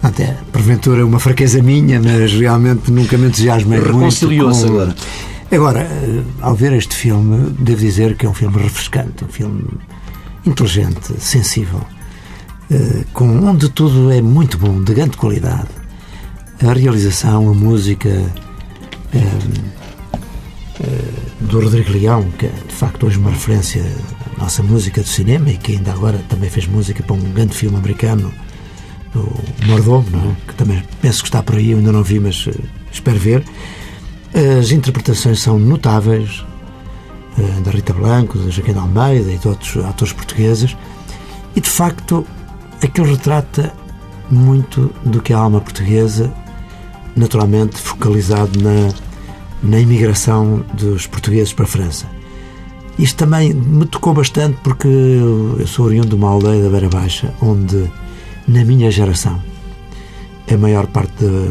Até, 0.03 0.37
porventura, 0.53 1.05
uma 1.05 1.19
fraqueza 1.19 1.63
minha, 1.63 2.01
mas 2.01 2.33
realmente 2.33 2.91
nunca 2.91 3.19
me 3.19 3.29
entusiasmei 3.29 3.81
muito. 3.81 3.93
Reconciliou-se 3.93 4.63
com... 4.65 4.69
agora. 4.69 4.95
Agora, 5.51 5.81
eh, 5.81 6.23
ao 6.43 6.55
ver 6.55 6.75
este 6.75 6.95
filme, 6.95 7.51
devo 7.59 7.81
dizer 7.81 8.17
que 8.17 8.27
é 8.27 8.29
um 8.29 8.35
filme 8.35 8.59
refrescante, 8.63 9.25
um 9.25 9.29
filme 9.29 9.65
inteligente, 10.45 11.15
sensível, 11.19 11.81
eh, 12.71 13.05
com 13.15 13.29
onde 13.45 13.69
tudo 13.71 14.13
é 14.13 14.21
muito 14.21 14.59
bom, 14.59 14.83
de 14.83 14.93
grande 14.93 15.17
qualidade. 15.17 15.69
A 16.63 16.73
realização, 16.73 17.49
a 17.49 17.55
música, 17.55 18.11
a, 19.15 19.17
eh, 19.17 21.13
do 21.41 21.61
Rodrigo 21.61 21.93
Leão, 21.93 22.31
que 22.39 22.47
é 22.47 22.51
de 22.51 22.75
facto 22.75 23.07
hoje 23.07 23.19
uma 23.19 23.31
referência 23.31 23.83
à 24.37 24.43
nossa 24.43 24.63
música 24.63 25.01
do 25.01 25.09
cinema 25.09 25.51
e 25.51 25.57
que 25.57 25.73
ainda 25.73 25.93
agora 25.93 26.19
também 26.29 26.51
fez 26.51 26.67
música 26.67 27.03
para 27.03 27.17
um 27.17 27.33
grande 27.33 27.55
filme 27.55 27.77
americano, 27.77 28.33
o 29.21 29.67
Mordomo, 29.67 30.07
é? 30.17 30.49
que 30.49 30.55
também 30.55 30.83
penso 31.01 31.23
que 31.23 31.29
está 31.29 31.43
por 31.43 31.57
aí, 31.57 31.71
eu 31.71 31.79
ainda 31.79 31.93
não 31.93 32.03
vi, 32.03 32.19
mas 32.19 32.47
uh, 32.47 32.55
espero 32.93 33.19
ver. 33.19 33.45
As 34.61 34.71
interpretações 34.71 35.41
são 35.41 35.59
notáveis, 35.59 36.45
uh, 37.39 37.61
da 37.63 37.71
Rita 37.71 37.93
Blanco, 37.93 38.39
da 38.39 38.51
Joaquim 38.51 38.73
de 38.73 38.79
Almeida 38.79 39.33
e 39.33 39.39
de 39.39 39.49
outros 39.49 39.85
atores 39.85 40.13
portugueses, 40.13 40.77
e 41.57 41.61
de 41.61 41.69
facto 41.69 42.27
aquilo 42.83 43.07
retrata 43.07 43.73
muito 44.31 44.93
do 45.05 45.21
que 45.21 45.33
é 45.33 45.37
a 45.37 45.41
alma 45.41 45.61
portuguesa, 45.61 46.33
naturalmente 47.17 47.77
focalizado 47.77 48.61
na, 48.63 48.93
na 49.63 49.81
imigração 49.81 50.65
dos 50.75 51.07
portugueses 51.07 51.53
para 51.53 51.65
a 51.65 51.69
França. 51.69 52.07
Isto 52.99 53.17
também 53.17 53.55
me 53.55 53.87
tocou 53.87 54.13
bastante 54.13 54.59
porque 54.63 54.89
eu 54.89 55.67
sou 55.67 55.87
oriundo 55.87 56.09
de 56.09 56.15
uma 56.17 56.31
aldeia 56.31 56.63
da 56.63 56.69
Beira 56.69 56.89
Baixa, 56.89 57.33
onde, 57.41 57.91
na 58.49 58.65
minha 58.65 58.91
geração, 58.91 59.41
a 60.53 60.57
maior 60.57 60.87
parte 60.87 61.25
de, 61.25 61.51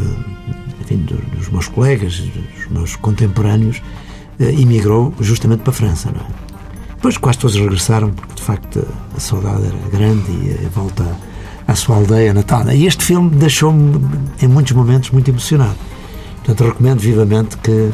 enfim, 0.80 1.06
dos 1.36 1.48
meus 1.48 1.68
colegas, 1.68 2.18
dos 2.18 2.66
meus 2.70 2.96
contemporâneos, 2.96 3.80
eh, 4.40 4.50
imigrou 4.52 5.14
justamente 5.20 5.60
para 5.60 5.70
a 5.70 5.74
França. 5.74 6.10
Não 6.10 6.20
é? 6.20 6.48
Depois 6.96 7.16
quase 7.16 7.38
todos 7.38 7.56
regressaram, 7.56 8.10
porque 8.10 8.34
de 8.34 8.42
facto 8.42 8.84
a 9.16 9.20
saudade 9.20 9.66
era 9.66 9.88
grande 9.90 10.30
e 10.32 10.66
a 10.66 10.68
volta 10.68 11.04
à 11.68 11.74
sua 11.76 11.96
aldeia 11.96 12.34
natal. 12.34 12.68
E 12.72 12.86
este 12.86 13.04
filme 13.04 13.30
deixou-me, 13.30 14.00
em 14.42 14.48
muitos 14.48 14.72
momentos, 14.72 15.10
muito 15.10 15.30
emocionado. 15.30 15.76
Portanto, 16.44 16.68
recomendo 16.68 16.98
vivamente 16.98 17.56
que 17.58 17.92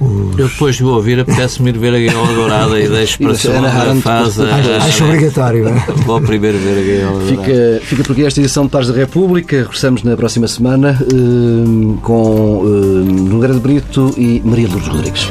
os... 0.00 0.38
Eu 0.38 0.48
depois 0.48 0.76
de 0.76 0.84
ouvir, 0.84 1.20
apetece-me 1.20 1.70
ir 1.70 1.78
ver 1.78 1.94
a 1.94 1.98
Gaiola 1.98 2.32
Dourada 2.32 2.80
e 2.80 2.88
deixo 2.88 3.18
para 3.18 3.32
a 3.32 3.34
segunda 3.34 3.70
fase. 4.00 4.42
Acho, 4.42 4.70
acho 4.86 5.04
obrigatório. 5.04 5.68
É? 5.68 5.72
Vou 6.06 6.20
primeiro 6.20 6.58
ver 6.58 6.78
a 6.78 6.82
Gaiola 6.82 7.24
Dourada. 7.24 7.42
Fica, 7.44 7.86
fica 7.86 8.04
por 8.04 8.12
aqui 8.12 8.24
esta 8.24 8.40
edição 8.40 8.64
de 8.64 8.70
Pares 8.70 8.88
da 8.88 8.94
República. 8.94 9.58
Regressamos 9.58 10.02
na 10.02 10.16
próxima 10.16 10.48
semana 10.48 10.98
uh, 11.00 11.98
com 12.02 12.60
uh, 12.60 13.04
Nogueira 13.04 13.54
de 13.54 13.60
Brito 13.60 14.14
e 14.16 14.40
Maria 14.44 14.68
Lourdes 14.68 14.88
Rodrigues. 14.88 15.28